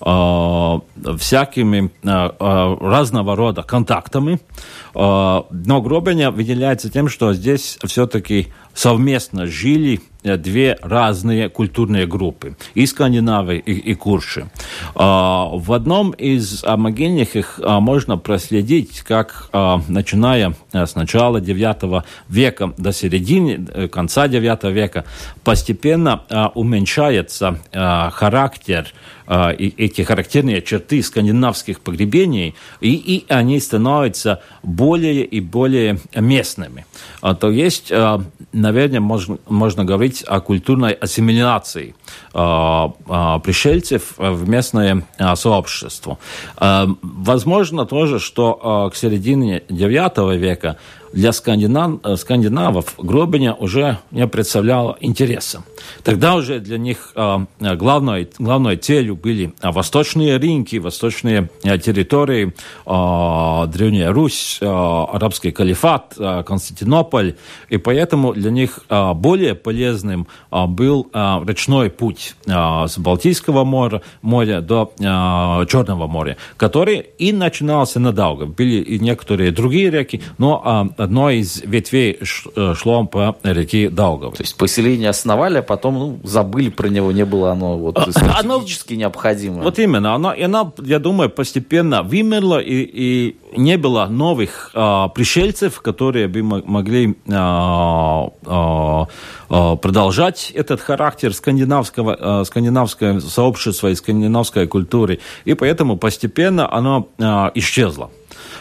всякими 0.01 1.91
а, 2.05 2.77
разного 2.81 3.37
рода 3.37 3.63
контактами. 3.63 4.41
Но 4.95 5.47
Гробеня 5.83 6.31
выделяется 6.31 6.91
тем, 6.91 7.09
что 7.09 7.33
здесь 7.35 7.79
все-таки 7.85 8.49
совместно 8.75 9.47
жили 9.47 10.01
э, 10.23 10.37
две 10.37 10.79
разные 10.83 11.49
культурные 11.49 12.07
группы, 12.07 12.57
и 12.75 12.87
скандинавы, 12.87 13.59
и, 13.59 13.73
и 13.73 13.95
курши. 13.95 14.51
В 14.95 15.73
одном 15.73 16.11
из 16.11 16.63
могильных 16.65 17.37
их 17.37 17.61
можно 17.63 18.17
проследить, 18.17 19.01
как, 19.01 19.51
начиная 19.89 20.55
э, 20.73 20.87
с 20.87 20.95
начала 20.95 21.39
IX 21.39 22.05
века 22.29 22.73
до 22.77 22.93
середины, 22.93 23.67
э, 23.73 23.89
конца 23.89 24.27
IX 24.27 24.73
века, 24.73 25.05
постепенно 25.45 26.23
уменьшается 26.55 27.59
характер 27.73 28.93
э, 29.27 29.53
эти 29.55 30.03
характерные 30.03 30.63
черты 30.63 31.03
скандинавских 31.03 31.81
погребений, 31.81 32.55
и, 32.81 32.95
и 32.95 33.25
они 33.29 33.61
становятся 33.61 34.43
более 34.63 35.25
и 35.25 35.41
более 35.41 35.99
местными. 36.15 36.87
А, 37.21 37.35
то 37.35 37.51
есть, 37.51 37.93
наверное, 38.61 39.01
можно, 39.01 39.39
можно 39.49 39.85
говорить 39.85 40.23
о 40.27 40.41
культурной 40.41 40.93
ассимиляции 40.93 41.95
э, 42.35 42.39
э, 42.39 43.41
пришельцев 43.43 44.15
в 44.17 44.49
местное 44.49 45.05
сообщество. 45.35 46.19
Возможно 46.59 47.87
тоже, 47.87 48.19
что 48.19 48.91
к 48.93 48.97
середине 48.97 49.63
IX 49.69 50.37
века 50.37 50.77
для 51.13 51.33
скандинав, 51.33 52.01
э, 52.05 52.17
скандинавов 52.17 52.95
Гробиня 52.99 53.55
уже 53.55 53.99
не 54.11 54.27
представляла 54.27 54.97
интереса. 55.01 55.63
Тогда 56.03 56.35
уже 56.35 56.61
для 56.61 56.79
них 56.79 57.13
э, 57.15 57.47
главной, 57.59 58.29
главной 58.39 58.77
целью 58.77 59.17
были 59.17 59.53
восточные 59.63 60.37
рынки, 60.37 60.77
восточные 60.77 61.49
э, 61.65 61.79
территории, 61.79 62.53
Древняя 62.87 64.13
Русь, 64.13 64.59
арабский 64.61 65.51
калифат, 65.51 66.17
Константинополь. 66.47 67.35
И 67.69 67.77
поэтому 67.77 68.33
для 68.33 68.51
них 68.51 68.81
более 68.89 69.55
полезным 69.55 70.27
был 70.51 71.09
речной 71.13 71.91
путь 71.91 72.35
с 72.47 72.99
Балтийского 72.99 73.65
моря, 73.65 74.03
моря 74.23 74.61
до 74.61 74.93
Черного 74.99 76.07
моря, 76.07 76.37
который 76.57 77.07
и 77.19 77.33
начинался 77.33 78.01
на 78.01 78.13
Даугаве. 78.13 78.51
Были 78.51 78.83
и 78.83 78.99
некоторые 78.99 79.51
другие 79.51 79.91
реки, 79.91 80.23
но 80.39 80.89
одной 81.01 81.39
из 81.39 81.63
ветвей 81.63 82.19
э, 82.57 82.75
шло 82.75 83.05
по 83.07 83.37
реке 83.43 83.89
Даугавы. 83.89 84.37
То 84.37 84.43
есть 84.43 84.57
поселение 84.57 85.09
основали, 85.09 85.59
а 85.59 85.63
потом 85.63 85.95
ну, 85.95 86.21
забыли 86.25 86.69
про 86.69 86.89
него, 86.89 87.11
не 87.13 87.25
было 87.25 87.53
оно 87.53 87.79
вот 87.79 87.97
а, 87.97 88.11
стратегически 88.11 88.93
оно, 88.93 89.01
необходимо. 89.01 89.63
Вот 89.63 89.79
именно, 89.79 90.15
оно, 90.15 90.33
и 90.33 90.43
оно, 90.43 90.75
я 90.79 90.99
думаю, 90.99 91.31
постепенно 91.31 92.03
вымерло, 92.03 92.59
и, 92.59 92.83
и 92.83 93.37
не 93.57 93.79
было 93.79 94.07
новых 94.07 94.71
а, 94.75 95.09
пришельцев, 95.09 95.81
которые 95.81 96.29
бы 96.29 96.43
могли 96.43 97.17
а, 97.31 98.29
а, 98.45 99.07
продолжать 99.77 100.53
этот 100.55 100.81
характер 100.81 101.33
скандинавского, 101.33 102.17
а, 102.21 102.45
скандинавского 102.45 103.21
сообщества 103.21 103.89
и 103.89 103.95
скандинавской 103.95 104.67
культуры, 104.67 105.21
и 105.45 105.55
поэтому 105.55 105.97
постепенно 105.97 106.73
оно 106.73 107.09
а, 107.19 107.51
исчезло. 107.55 108.11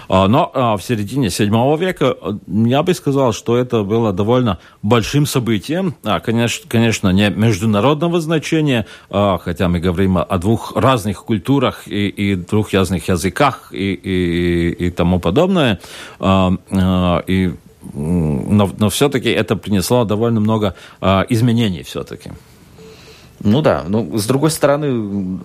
А, 0.09 0.27
но 0.27 0.51
а, 0.53 0.75
в 0.75 0.81
середине 0.81 1.29
7 1.29 1.77
века 1.77 2.15
э, 2.19 2.33
я 2.47 2.81
бы 2.81 2.95
сказал, 2.95 3.31
что 3.31 3.55
это 3.55 3.83
было 3.83 4.11
довольно 4.11 4.57
большим 4.81 5.27
событием. 5.27 5.95
А, 6.03 6.19
конечно, 6.19 6.65
конечно, 6.67 7.09
не 7.09 7.29
международного 7.29 8.19
значения, 8.19 8.87
хотя 9.09 9.69
мы 9.69 9.79
говорим 9.79 10.17
о 10.17 10.37
двух 10.39 10.75
разных 10.75 11.23
культурах 11.23 11.87
и, 11.87 12.07
и 12.07 12.35
двух 12.35 12.73
разных 12.73 13.07
языках 13.07 13.69
и, 13.71 13.93
и, 13.93 14.87
и 14.87 14.89
тому 14.89 15.19
подобное. 15.19 15.79
И 16.19 17.53
но, 17.93 18.69
но 18.77 18.89
все-таки 18.89 19.29
это 19.29 19.55
принесло 19.55 20.03
довольно 20.03 20.39
много 20.39 20.75
изменений 21.29 21.83
все-таки. 21.83 22.31
Ну 23.41 23.61
да, 23.61 23.83
ну 23.87 24.17
с 24.17 24.25
другой 24.25 24.51
стороны, 24.51 24.91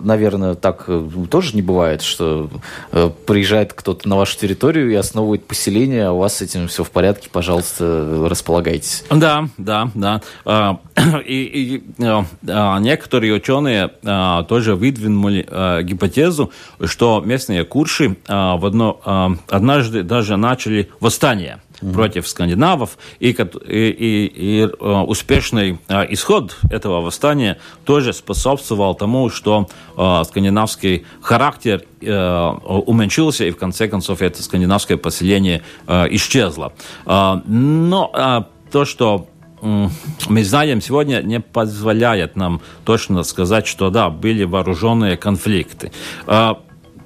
наверное, 0.01 0.55
так 0.55 0.85
э, 0.87 1.09
тоже 1.29 1.55
не 1.55 1.61
бывает, 1.61 2.01
что 2.01 2.49
э, 2.91 3.09
приезжает 3.25 3.73
кто-то 3.73 4.07
на 4.07 4.17
вашу 4.17 4.37
территорию 4.37 4.91
и 4.91 4.95
основывает 4.95 5.45
поселение, 5.45 6.07
а 6.07 6.11
у 6.11 6.19
вас 6.19 6.37
с 6.37 6.41
этим 6.41 6.67
все 6.67 6.83
в 6.83 6.91
порядке, 6.91 7.29
пожалуйста, 7.31 8.27
располагайтесь. 8.29 9.03
Да, 9.09 9.47
да, 9.57 9.89
да. 9.93 10.21
А, 10.43 10.79
и, 11.25 11.43
и 11.43 11.83
а, 12.03 12.79
некоторые 12.79 13.33
ученые 13.33 13.91
а, 14.03 14.43
тоже 14.43 14.75
выдвинули 14.75 15.45
а, 15.49 15.81
гипотезу, 15.81 16.51
что 16.83 17.21
местные 17.25 17.63
курши 17.63 18.17
в 18.27 18.65
одно, 18.65 19.37
однажды 19.47 20.03
даже 20.03 20.37
начали 20.37 20.89
восстание 20.99 21.59
mm-hmm. 21.81 21.93
против 21.93 22.27
скандинавов, 22.27 22.97
и, 23.19 23.29
и, 23.29 23.89
и, 23.89 24.25
и 24.25 24.61
э, 24.61 24.67
успешный 24.67 25.79
э, 25.87 26.13
исход 26.13 26.57
этого 26.69 27.01
восстания 27.01 27.57
тоже 27.85 28.13
способствовал 28.13 28.95
тому, 28.95 29.29
что 29.29 29.67
э, 29.97 30.23
скандинавский 30.25 31.05
характер 31.21 31.83
уменьшился, 32.01 33.45
и 33.45 33.51
в 33.51 33.57
конце 33.57 33.87
концов 33.87 34.21
это 34.21 34.43
скандинавское 34.43 34.95
поселение 34.95 35.63
исчезло. 35.87 36.71
Но 37.05 38.45
то, 38.71 38.85
что 38.85 39.27
мы 39.61 40.43
знаем 40.43 40.81
сегодня, 40.81 41.23
не 41.23 41.39
позволяет 41.39 42.35
нам 42.35 42.61
точно 42.83 43.23
сказать, 43.23 43.65
что 43.65 43.89
да, 43.89 44.11
были 44.11 44.43
вооруженные 44.43 45.17
конфликты. 45.17 45.91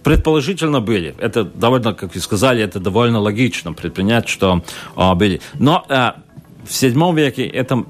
Предположительно 0.03 0.79
были. 0.79 1.15
Это 1.19 1.43
довольно, 1.43 1.93
как 1.93 2.15
вы 2.15 2.21
сказали, 2.21 2.63
это 2.63 2.79
довольно 2.79 3.19
логично 3.19 3.73
предпринять, 3.73 4.29
что 4.29 4.63
а, 4.95 5.15
были. 5.15 5.41
Но 5.55 5.85
а, 5.89 6.15
в 6.63 6.73
седьмом 6.73 7.15
веке 7.15 7.45
это 7.45 7.83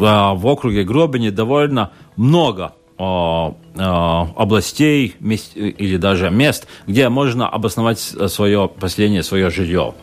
а, 0.00 0.34
в 0.34 0.46
округе 0.46 0.84
Гробини 0.84 1.30
довольно 1.30 1.92
много 2.16 2.74
а, 2.98 3.54
а, 3.74 4.28
областей 4.36 5.16
мест, 5.18 5.56
или 5.56 5.96
даже 5.96 6.30
мест, 6.30 6.68
где 6.86 7.08
можно 7.08 7.48
обосновать 7.48 7.98
свое 7.98 8.68
поселение, 8.68 9.22
свое 9.22 9.50
жилье. 9.50 9.94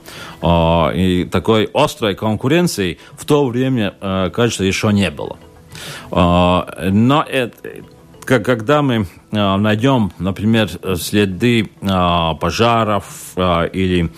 А, 0.41 0.91
и 0.93 1.23
такой 1.23 1.69
острой 1.73 2.15
конкуренции 2.15 2.99
в 3.13 3.25
то 3.25 3.45
время, 3.45 3.95
а, 4.01 4.29
кажется, 4.29 4.63
еще 4.63 4.91
не 4.91 5.11
было. 5.11 5.37
Но 6.11 7.25
это 7.29 7.55
когда 8.25 8.81
мы 8.81 9.07
найдем, 9.31 10.11
например, 10.19 10.69
следы 10.95 11.69
а, 11.81 12.33
пожаров 12.35 13.05
а, 13.35 13.65
или 13.65 14.09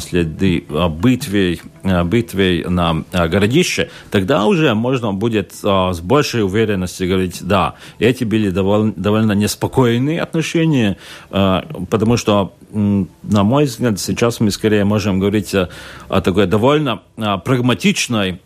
следы 0.00 0.64
битвы, 1.00 1.60
битвы 2.04 2.64
на 2.68 3.04
городище, 3.12 3.90
тогда 4.10 4.46
уже 4.46 4.74
можно 4.74 5.12
будет 5.12 5.52
с 5.54 6.00
большей 6.00 6.44
уверенностью 6.44 7.08
говорить, 7.08 7.38
да, 7.42 7.74
эти 7.98 8.24
были 8.24 8.50
довольно, 8.50 8.92
довольно 8.96 9.32
неспокойные 9.32 10.20
отношения, 10.20 10.96
потому 11.30 12.16
что, 12.16 12.52
на 12.72 13.42
мой 13.44 13.64
взгляд, 13.64 13.98
сейчас 14.00 14.40
мы 14.40 14.50
скорее 14.50 14.84
можем 14.84 15.18
говорить 15.18 15.54
о 15.54 16.20
такой 16.20 16.46
довольно 16.46 17.02
прагматичной 17.16 18.40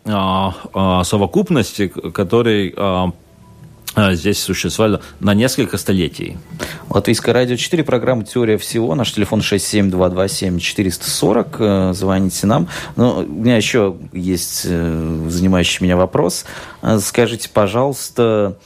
совокупности, 1.03 1.87
которой 1.87 2.73
а, 2.75 3.11
здесь 3.95 4.41
существовало 4.41 5.01
на 5.19 5.33
несколько 5.33 5.77
столетий. 5.77 6.37
Латвийское 6.89 7.33
радио 7.33 7.55
4, 7.55 7.83
программа 7.83 8.23
«Теория 8.25 8.57
всего». 8.57 8.95
Наш 8.95 9.13
телефон 9.13 9.41
67227-440. 9.41 11.55
Э, 11.59 11.93
звоните 11.93 12.47
нам. 12.47 12.67
Но 12.95 13.19
у 13.19 13.23
меня 13.23 13.55
еще 13.55 13.95
есть 14.11 14.63
э, 14.65 15.27
занимающий 15.29 15.83
меня 15.83 15.95
вопрос. 15.95 16.45
Э, 16.81 16.97
скажите, 16.99 17.49
пожалуйста, 17.53 18.57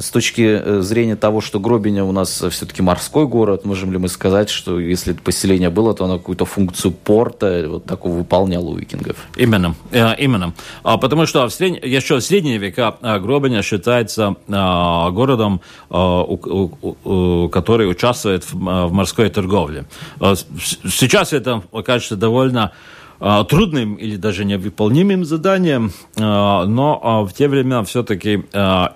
с 0.00 0.10
точки 0.10 0.42
э, 0.42 0.80
зрения 0.80 1.16
того, 1.16 1.40
что 1.40 1.60
Гробиня 1.60 2.04
у 2.04 2.12
нас 2.12 2.44
все-таки 2.50 2.82
морской 2.82 3.26
город, 3.26 3.64
можем 3.64 3.92
ли 3.92 3.98
мы 3.98 4.08
сказать, 4.08 4.50
что 4.50 4.80
если 4.80 5.12
поселение 5.12 5.70
было, 5.70 5.94
то 5.94 6.04
оно 6.04 6.18
какую-то 6.18 6.44
функцию 6.44 6.92
порта 6.92 7.66
вот 7.68 7.84
такого 7.84 8.18
выполняло 8.18 8.70
у 8.70 8.76
викингов? 8.76 9.16
Именно, 9.36 9.74
э, 9.92 10.14
именно. 10.18 10.54
А, 10.82 10.98
потому 10.98 11.26
что 11.26 11.48
в 11.48 11.52
сред... 11.52 11.84
еще 11.84 12.16
в 12.16 12.20
средние 12.20 12.58
века 12.58 12.96
э, 13.00 13.18
Гробиня 13.18 13.62
считается 13.62 14.36
городом, 14.46 15.60
который 15.88 17.90
участвует 17.90 18.44
в 18.52 18.92
морской 18.92 19.28
торговле. 19.28 19.84
Сейчас 20.20 21.32
это 21.32 21.62
кажется 21.84 22.16
довольно 22.16 22.72
трудным 23.18 23.94
или 23.94 24.16
даже 24.16 24.44
невыполнимым 24.44 25.24
заданием, 25.24 25.92
а, 26.18 26.64
но 26.66 27.00
а, 27.02 27.22
в 27.24 27.32
те 27.32 27.48
времена 27.48 27.82
все-таки 27.84 28.44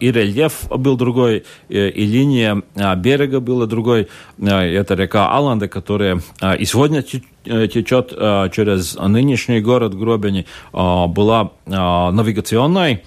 и 0.00 0.12
рельеф 0.12 0.64
был 0.70 0.96
другой, 0.96 1.44
и 1.68 2.04
линия 2.04 2.62
берега 2.96 3.40
была 3.40 3.66
другой. 3.66 4.08
Это 4.38 4.94
река 4.94 5.30
Аланда, 5.30 5.68
которая 5.68 6.20
и 6.58 6.64
сегодня 6.64 7.02
течет 7.02 8.10
через 8.10 8.96
нынешний 8.96 9.60
город 9.60 9.94
Гробени, 9.96 10.46
была 10.72 11.50
навигационной, 11.66 13.02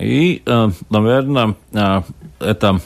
и, 0.00 0.42
наверное, 0.90 1.56
это 2.40 2.80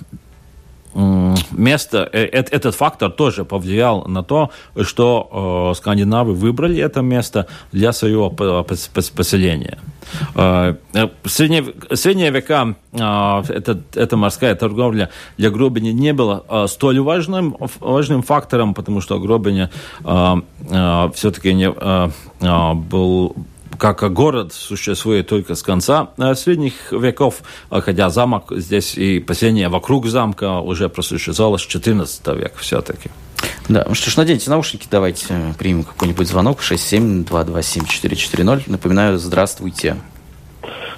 место, 1.53 2.09
э, 2.13 2.25
этот 2.25 2.75
фактор 2.75 3.11
тоже 3.11 3.45
повлиял 3.45 4.05
на 4.09 4.23
то, 4.23 4.51
что 4.83 5.71
э, 5.71 5.75
скандинавы 5.77 6.35
выбрали 6.35 6.81
это 6.83 7.03
место 7.03 7.47
для 7.73 7.93
своего 7.93 8.31
поселения. 8.31 9.79
Э, 10.35 10.77
в 11.23 11.29
средние, 11.29 11.65
средние 11.93 12.31
века 12.31 12.75
это, 12.93 13.81
эта 13.95 14.17
морская 14.17 14.55
торговля 14.55 15.11
для 15.37 15.51
Гробини 15.51 15.91
не 15.91 16.13
была 16.13 16.67
столь 16.69 17.01
важным, 17.01 17.57
важным 17.81 18.23
фактором, 18.23 18.73
потому 18.75 19.01
что 19.01 19.19
Гробиня 19.19 19.71
все-таки 20.03 21.53
не 21.53 21.71
был 22.75 23.37
как 23.79 24.13
город 24.13 24.53
существует 24.53 25.29
только 25.29 25.55
с 25.55 25.63
конца 25.63 26.11
э, 26.19 26.35
средних 26.35 26.91
веков, 26.93 27.43
а 27.71 27.81
хотя 27.81 28.11
замок 28.11 28.51
здесь 28.51 28.97
и 28.97 29.21
поселение 29.21 29.69
вокруг 29.69 30.07
замка 30.07 30.59
уже 30.61 30.89
просуществовало 30.89 31.57
с 31.57 31.63
14 31.63 32.27
века 32.29 32.59
все-таки. 32.59 33.11
Да, 33.69 33.85
ну 33.89 33.95
что 33.95 34.11
ж, 34.11 34.17
наденьте 34.17 34.51
наушники, 34.51 34.89
давайте 34.91 35.27
э, 35.31 35.53
примем 35.59 35.85
какой-нибудь 35.85 36.27
звонок 36.29 36.61
67227440. 36.61 38.65
Напоминаю, 38.67 39.19
здравствуйте. 39.19 39.97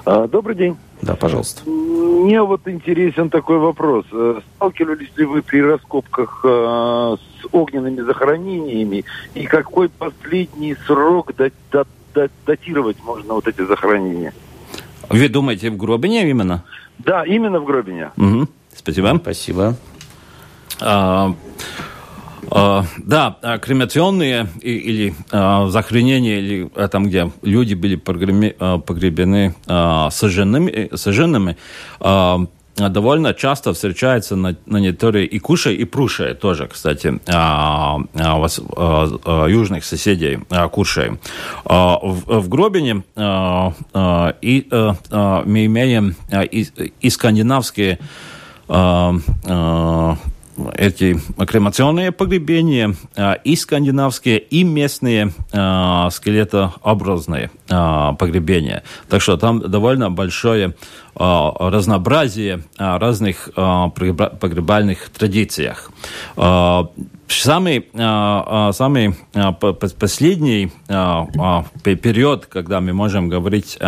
А, 0.05 0.29
добрый 0.29 0.57
день. 0.57 0.77
Да, 1.03 1.17
пожалуйста. 1.17 1.69
Мне 1.69 2.41
вот 2.43 2.67
интересен 2.67 3.29
такой 3.31 3.59
вопрос. 3.59 4.05
Э, 4.13 4.41
сталкивались 4.57 5.11
ли 5.17 5.25
вы 5.25 5.43
при 5.43 5.63
раскопках 5.63 6.45
с 6.45 7.19
огненными 7.53 8.03
захоронениями? 8.03 9.05
И 9.35 9.47
какой 9.47 9.89
последний 9.89 10.77
срок 10.87 11.33
дат 11.71 11.89
датировать 12.47 12.97
можно 13.03 13.35
вот 13.35 13.47
эти 13.47 13.65
захоронения? 13.65 14.33
Вы 15.09 15.29
думаете 15.29 15.71
в 15.71 15.77
Гробине 15.77 16.29
именно? 16.29 16.65
Да, 16.99 17.25
именно 17.25 17.61
в 17.61 17.65
Гробине. 17.65 18.11
Угу. 18.17 18.49
Спасибо. 18.75 19.19
Спасибо. 19.23 19.77
А, 20.81 21.35
а, 22.51 22.85
да, 22.99 23.37
а, 23.43 23.59
кремационные 23.59 24.49
или 24.61 25.15
а, 25.31 25.67
захоронения, 25.69 26.39
или 26.39 26.71
а, 26.75 26.89
там, 26.89 27.07
где 27.07 27.31
люди 27.43 27.75
были 27.75 27.97
погребены, 27.97 28.55
а, 28.59 28.79
погребены 28.79 29.55
а, 29.67 30.11
сожженными, 30.11 30.91
сожженными 30.95 31.57
а, 32.01 32.47
довольно 32.79 33.35
часто 33.35 33.73
встречается 33.73 34.37
на, 34.37 34.57
на 34.67 34.81
территории 34.81 35.27
и 35.27 35.39
Куши, 35.39 35.75
и 35.75 35.85
Пруши 35.85 36.35
тоже, 36.35 36.69
кстати, 36.69 37.21
а, 37.27 37.99
а, 38.15 38.47
а, 38.47 39.47
южных 39.47 39.85
соседей 39.85 40.39
Куши. 40.71 41.19
В, 41.65 42.23
в 42.27 42.49
Гробине 42.49 43.03
и, 44.41 44.67
мы 44.71 45.67
имеем 45.67 46.17
и, 46.51 46.67
и 47.01 47.11
скандинавские 47.11 47.99
эти 50.75 51.17
кремационные 51.47 52.11
погребения 52.11 52.95
и 53.45 53.57
скандинавские, 53.57 54.41
и 54.41 54.65
местные 54.65 55.33
скелетообразные 55.51 57.53
погребения. 57.69 58.83
Так 59.09 59.23
что 59.23 59.37
там 59.37 59.61
довольно 59.61 60.11
большое 60.11 60.75
разнообразие 61.19 62.63
разных 62.79 63.51
погребальных 63.55 65.09
традициях. 65.11 65.91
Самый, 67.29 67.85
самый 68.73 69.15
последний 69.99 70.71
период, 71.83 72.47
когда 72.47 72.81
мы 72.81 72.93
можем 72.95 73.29
говорить 73.29 73.79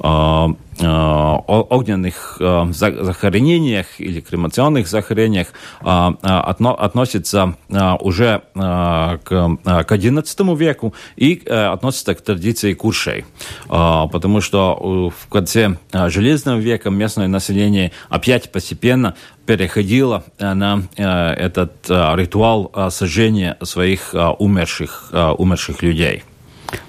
о 0.00 0.54
огненных 0.76 2.36
захоронениях 2.40 3.86
или 4.00 4.20
кремационных 4.20 4.88
захоронениях 4.88 5.52
относится 5.80 7.54
уже 8.00 8.42
к 8.54 9.30
XI 9.30 10.56
веку 10.56 10.94
и 11.16 11.42
относится 11.46 12.14
к 12.14 12.20
традиции 12.20 12.74
куршей. 12.74 13.24
Потому 13.68 14.40
что 14.40 15.10
в 15.16 15.28
конце 15.30 15.78
Железного 15.92 16.58
века 16.64 16.90
местное 16.90 17.28
население 17.28 17.92
опять 18.08 18.50
постепенно 18.50 19.14
переходило 19.46 20.24
на 20.38 20.82
этот 20.96 21.72
ритуал 21.88 22.72
сожжения 22.90 23.56
своих 23.62 24.14
умерших, 24.38 25.10
умерших 25.38 25.82
людей. 25.82 26.24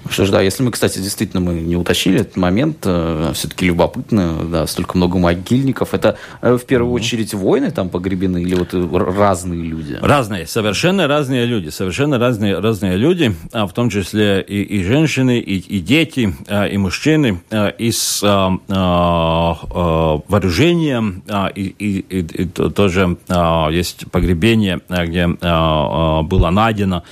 Что 0.08 0.24
ж, 0.24 0.30
да, 0.30 0.40
если 0.40 0.62
мы, 0.62 0.70
кстати, 0.70 0.98
действительно 0.98 1.40
мы 1.40 1.54
не 1.54 1.76
уточнили 1.76 2.20
этот 2.20 2.36
момент, 2.36 2.78
э, 2.84 3.32
все-таки 3.34 3.66
любопытно, 3.66 4.44
да, 4.50 4.66
столько 4.66 4.96
много 4.96 5.18
могильников. 5.18 5.94
Это 5.94 6.16
э, 6.42 6.56
в 6.56 6.64
первую 6.64 6.92
mm-hmm. 6.92 6.96
очередь 6.96 7.34
воины 7.34 7.70
там 7.70 7.88
погребены 7.88 8.42
или 8.42 8.54
вот 8.54 8.72
э, 8.72 8.88
разные 9.16 9.62
люди? 9.62 9.98
Разные, 10.00 10.46
совершенно 10.46 11.06
разные 11.06 11.44
люди, 11.46 11.70
совершенно 11.70 12.18
разные, 12.18 12.58
разные 12.58 12.96
люди, 12.96 13.34
а 13.52 13.66
в 13.66 13.72
том 13.72 13.90
числе 13.90 14.42
и, 14.42 14.62
и 14.62 14.84
женщины, 14.84 15.38
и, 15.38 15.58
и 15.58 15.80
дети, 15.80 16.34
а, 16.48 16.66
и 16.66 16.76
мужчины, 16.76 17.42
а, 17.50 17.68
и 17.68 17.90
с 17.90 18.22
а, 18.22 18.58
а, 18.68 20.20
вооружением, 20.28 21.22
а, 21.28 21.48
и, 21.48 21.62
и, 21.62 21.98
и, 21.98 22.20
и 22.20 22.44
тоже 22.46 23.16
а, 23.28 23.68
есть 23.70 24.10
погребение, 24.10 24.80
где 24.88 25.28
а, 25.40 26.22
было 26.22 26.50
найдено 26.50 27.02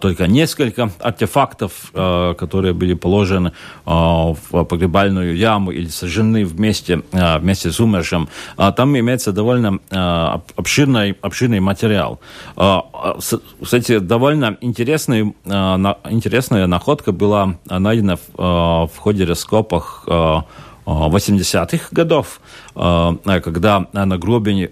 только 0.00 0.26
несколько 0.26 0.90
артефактов, 1.00 1.90
а, 1.94 2.34
которые 2.34 2.74
были 2.74 2.94
положены 2.94 3.52
а, 3.86 4.34
в 4.34 4.64
погребальную 4.64 5.36
яму 5.36 5.70
или 5.70 5.88
сожжены 5.88 6.44
вместе, 6.44 7.02
а, 7.12 7.38
вместе 7.38 7.70
с 7.70 7.80
умершим. 7.80 8.28
А, 8.56 8.72
там 8.72 8.98
имеется 8.98 9.32
довольно 9.32 9.78
а, 9.90 10.42
обширный, 10.56 11.16
обширный 11.22 11.60
материал. 11.60 12.20
А, 12.56 13.16
кстати, 13.62 13.98
довольно 13.98 14.58
интересный, 14.60 15.34
а, 15.46 15.76
на, 15.76 15.96
интересная 16.10 16.66
находка 16.66 17.12
была 17.12 17.54
найдена 17.64 18.16
в, 18.16 18.20
а, 18.36 18.86
ходе 18.96 19.24
раскопок 19.24 20.04
а, 20.06 20.44
80-х 20.86 21.88
годов, 21.92 22.40
когда 22.74 23.86
на 23.92 24.18
Гробине 24.18 24.70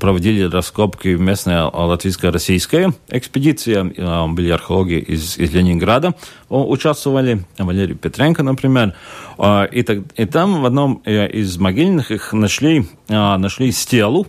проводили 0.00 0.42
раскопки 0.42 1.08
местная 1.08 1.64
латвийско-российская 1.64 2.92
экспедиция. 3.08 3.84
Были 4.28 4.50
археологи 4.50 4.98
из, 4.98 5.38
из 5.38 5.52
Ленинграда 5.52 6.14
участвовали, 6.48 7.44
Валерий 7.58 7.94
Петренко, 7.94 8.42
например. 8.42 8.94
И, 9.72 9.82
так, 9.82 9.98
и 10.16 10.24
там 10.24 10.62
в 10.62 10.66
одном 10.66 11.02
э, 11.04 11.28
из 11.28 11.58
могильных 11.58 12.10
их 12.10 12.32
нашли, 12.32 12.86
нашли 13.08 13.70
стелу, 13.72 14.26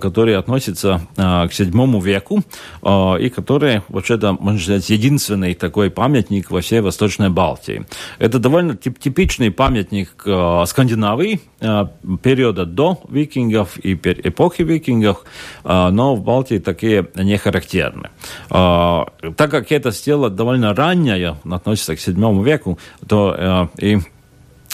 которая 0.00 0.38
относится 0.38 1.00
к 1.16 1.50
седьмому 1.52 2.00
веку, 2.00 2.42
и 2.82 3.32
которая, 3.34 3.84
вообще-то, 3.88 4.32
можно 4.32 4.60
сказать, 4.60 4.90
единственный 4.90 5.54
такой 5.54 5.90
памятник 5.90 6.50
во 6.50 6.60
всей 6.60 6.80
Восточной 6.80 7.30
Балтии. 7.30 7.86
Это 8.18 8.38
довольно 8.38 8.76
типичный 8.76 9.50
памятник 9.50 10.24
Скандинавии, 10.66 11.40
периода 11.60 12.66
до 12.66 13.00
викингов 13.08 13.78
и 13.78 13.94
эпохи 13.94 14.62
викингов, 14.62 15.24
но 15.64 16.14
в 16.16 16.22
Балтии 16.22 16.58
такие 16.58 17.06
не 17.14 17.36
характерны. 17.38 18.10
Так 18.48 19.50
как 19.50 19.70
эта 19.72 19.92
стела 19.92 20.30
довольно 20.30 20.74
ранняя, 20.74 21.36
относится 21.48 21.94
к 21.96 22.00
седьмому 22.00 22.42
веку, 22.42 22.78
то 23.06 23.70
и 23.78 23.98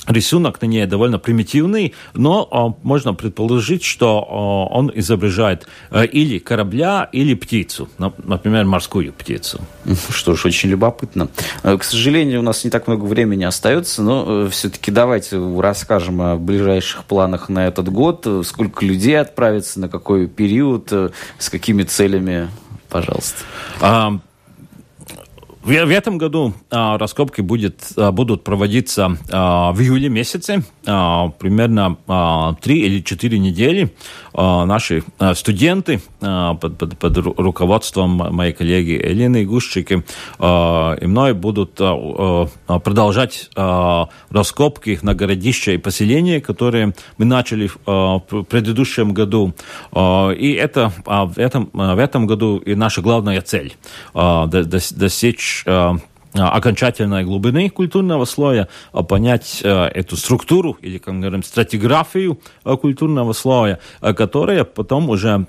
Рисунок 0.06 0.60
на 0.60 0.66
ней 0.66 0.84
довольно 0.86 1.18
примитивный, 1.18 1.94
но 2.14 2.46
о, 2.50 2.76
можно 2.82 3.14
предположить, 3.14 3.84
что 3.84 4.18
о, 4.18 4.66
он 4.66 4.90
изображает 4.92 5.68
э, 5.90 6.06
или 6.06 6.38
корабля, 6.38 7.08
или 7.12 7.34
птицу, 7.34 7.88
например, 7.98 8.64
морскую 8.64 9.12
птицу. 9.12 9.60
Что 10.10 10.34
ж, 10.34 10.46
очень 10.46 10.70
любопытно. 10.70 11.28
Э, 11.62 11.78
к 11.78 11.84
сожалению, 11.84 12.40
у 12.40 12.42
нас 12.42 12.64
не 12.64 12.70
так 12.70 12.88
много 12.88 13.04
времени 13.04 13.44
остается, 13.44 14.02
но 14.02 14.46
э, 14.46 14.48
все-таки 14.50 14.90
давайте 14.90 15.38
расскажем 15.60 16.20
о 16.20 16.36
ближайших 16.36 17.04
планах 17.04 17.48
на 17.48 17.68
этот 17.68 17.88
год. 17.88 18.26
Сколько 18.44 18.84
людей 18.84 19.20
отправится, 19.20 19.78
на 19.78 19.88
какой 19.88 20.26
период, 20.26 20.92
с 21.38 21.48
какими 21.48 21.84
целями, 21.84 22.48
пожалуйста. 22.88 23.38
А, 23.80 24.18
в, 25.62 25.66
в 25.66 25.90
этом 25.90 26.18
году 26.18 26.54
а, 26.70 26.98
раскопки 26.98 27.40
будет, 27.40 27.92
а, 27.96 28.12
будут 28.12 28.44
проводиться 28.44 29.16
а, 29.30 29.72
в 29.72 29.80
июле 29.80 30.08
месяце, 30.08 30.62
а, 30.86 31.28
примерно 31.38 31.96
а, 32.06 32.54
3 32.54 32.78
или 32.78 33.00
4 33.00 33.38
недели. 33.38 33.94
А, 34.34 34.64
наши 34.64 35.04
а, 35.18 35.34
студенты 35.34 36.00
а, 36.20 36.54
под, 36.54 36.78
под, 36.78 36.98
под 36.98 37.16
руководством 37.16 38.10
моей 38.10 38.52
коллеги 38.52 39.00
Элины 39.02 39.44
Гушчики 39.44 40.04
а, 40.38 40.94
и 40.94 41.06
мной 41.06 41.34
будут 41.34 41.80
а, 41.80 42.48
а, 42.66 42.78
продолжать 42.78 43.50
а, 43.56 44.08
раскопки 44.30 44.98
на 45.02 45.14
городища 45.14 45.72
и 45.72 45.76
поселения, 45.76 46.40
которые 46.40 46.94
мы 47.18 47.24
начали 47.24 47.70
а, 47.86 48.20
в 48.28 48.42
предыдущем 48.44 49.12
году. 49.12 49.54
А, 49.92 50.30
и 50.30 50.52
это 50.52 50.92
а, 51.06 51.26
в, 51.26 51.38
этом, 51.38 51.70
а, 51.74 51.94
в 51.94 51.98
этом 51.98 52.26
году 52.26 52.58
и 52.58 52.74
наша 52.74 53.02
главная 53.02 53.40
цель 53.42 53.74
а, 54.14 54.46
достичь 54.46 55.51
достичь 55.52 55.62
э, 55.66 55.94
окончательной 56.34 57.24
глубины 57.24 57.68
культурного 57.68 58.24
слоя, 58.24 58.68
а 58.92 59.02
понять 59.02 59.60
э, 59.62 59.84
эту 59.86 60.16
структуру 60.16 60.78
или, 60.80 60.98
как 60.98 61.12
мы 61.14 61.20
говорим, 61.20 61.42
стратиграфию 61.42 62.38
э, 62.64 62.76
культурного 62.76 63.32
слоя, 63.34 63.80
которая 64.00 64.64
потом 64.64 65.10
уже 65.10 65.46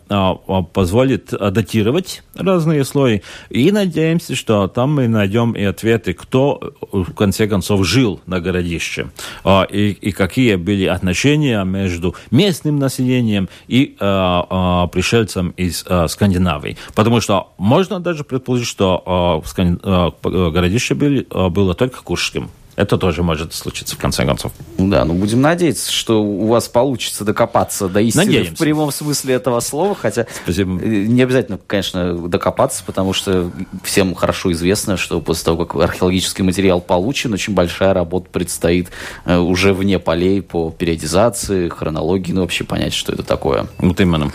позволит 0.74 1.28
датировать 1.30 2.24
разные 2.36 2.84
слои. 2.84 3.22
И 3.50 3.72
надеемся, 3.72 4.36
что 4.36 4.68
там 4.68 4.96
мы 4.96 5.08
найдем 5.08 5.54
и 5.54 5.64
ответы, 5.64 6.14
кто 6.14 6.74
в 6.92 7.14
конце 7.14 7.48
концов 7.48 7.86
жил 7.86 8.20
на 8.26 8.40
городище, 8.40 9.08
и, 9.46 9.98
и 10.02 10.12
какие 10.12 10.56
были 10.56 10.86
отношения 10.86 11.64
между 11.64 12.16
местным 12.32 12.78
населением 12.80 13.48
и 13.68 13.96
пришельцем 13.98 15.52
из 15.52 15.86
Скандинавии. 16.08 16.78
Потому 16.96 17.22
что 17.22 17.54
можно 17.58 18.00
даже 18.00 18.24
предположить, 18.24 18.68
что 18.68 19.42
в 19.44 19.48
Скандинавии 19.48 20.73
городище 20.74 20.96
были, 20.96 21.28
было 21.50 21.76
только 21.76 22.02
куршским. 22.02 22.50
Это 22.76 22.98
тоже 22.98 23.24
может 23.24 23.54
случиться 23.54 23.96
в 23.96 24.00
конце 24.00 24.26
концов. 24.26 24.52
Да, 24.78 25.06
ну 25.06 25.14
будем 25.14 25.42
надеяться, 25.42 25.92
что 25.92 26.24
у 26.24 26.48
вас 26.48 26.68
получится 26.68 27.24
докопаться 27.24 27.88
до 27.88 28.02
истины 28.02 28.26
Надеемся. 28.26 28.56
в 28.56 28.58
прямом 28.58 28.92
смысле 28.92 29.36
этого 29.36 29.60
слова, 29.60 29.96
хотя 29.96 30.26
Спасибо. 30.44 30.82
Э, 30.82 30.88
не 30.88 31.22
обязательно, 31.22 31.60
конечно, 31.66 32.28
докопаться, 32.28 32.84
потому 32.86 33.14
что 33.14 33.52
всем 33.84 34.16
хорошо 34.16 34.52
известно, 34.52 34.98
что 34.98 35.22
после 35.22 35.46
того, 35.46 35.66
как 35.66 35.82
археологический 35.82 36.44
материал 36.44 36.82
получен, 36.82 37.34
очень 37.34 37.54
большая 37.54 37.94
работа 37.94 38.28
предстоит 38.32 38.90
э, 39.26 39.38
уже 39.38 39.74
вне 39.74 40.00
полей 40.00 40.42
по 40.42 40.72
периодизации, 40.72 41.70
хронологии, 41.70 42.32
ну 42.32 42.42
вообще 42.42 42.64
понять, 42.64 42.94
что 42.94 43.14
это 43.14 43.24
такое. 43.24 43.68
Вот 43.78 44.02
именно. 44.02 44.32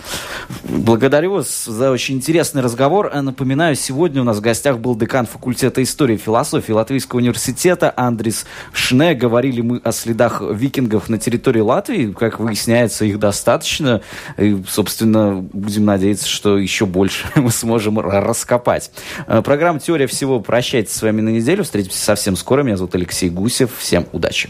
Благодарю 0.63 1.33
вас 1.33 1.65
за 1.65 1.91
очень 1.91 2.15
интересный 2.15 2.61
разговор. 2.61 3.13
Напоминаю, 3.13 3.75
сегодня 3.75 4.21
у 4.21 4.25
нас 4.25 4.37
в 4.37 4.41
гостях 4.41 4.79
был 4.79 4.95
декан 4.95 5.25
факультета 5.25 5.83
истории 5.83 6.15
и 6.15 6.17
философии 6.17 6.71
Латвийского 6.71 7.19
университета 7.19 7.93
Андрей 7.95 8.28
Борис 8.29 8.45
Шне. 8.73 9.15
Говорили 9.15 9.61
мы 9.61 9.81
о 9.83 9.91
следах 9.91 10.41
викингов 10.41 11.09
на 11.09 11.17
территории 11.17 11.61
Латвии. 11.61 12.13
Как 12.13 12.39
выясняется, 12.39 13.05
их 13.05 13.17
достаточно. 13.17 14.01
И, 14.37 14.61
собственно, 14.67 15.33
будем 15.53 15.85
надеяться, 15.85 16.27
что 16.27 16.57
еще 16.57 16.85
больше 16.85 17.27
мы 17.35 17.49
сможем 17.51 17.99
раскопать. 17.99 18.91
Э, 19.27 19.41
программа 19.41 19.79
«Теория 19.79 20.07
всего» 20.07 20.39
прощается 20.39 20.97
с 20.97 21.01
вами 21.01 21.21
на 21.21 21.29
неделю. 21.29 21.63
Встретимся 21.63 21.99
совсем 21.99 22.35
скоро. 22.35 22.61
Меня 22.61 22.77
зовут 22.77 22.93
Алексей 22.93 23.29
Гусев. 23.29 23.71
Всем 23.77 24.05
удачи. 24.11 24.49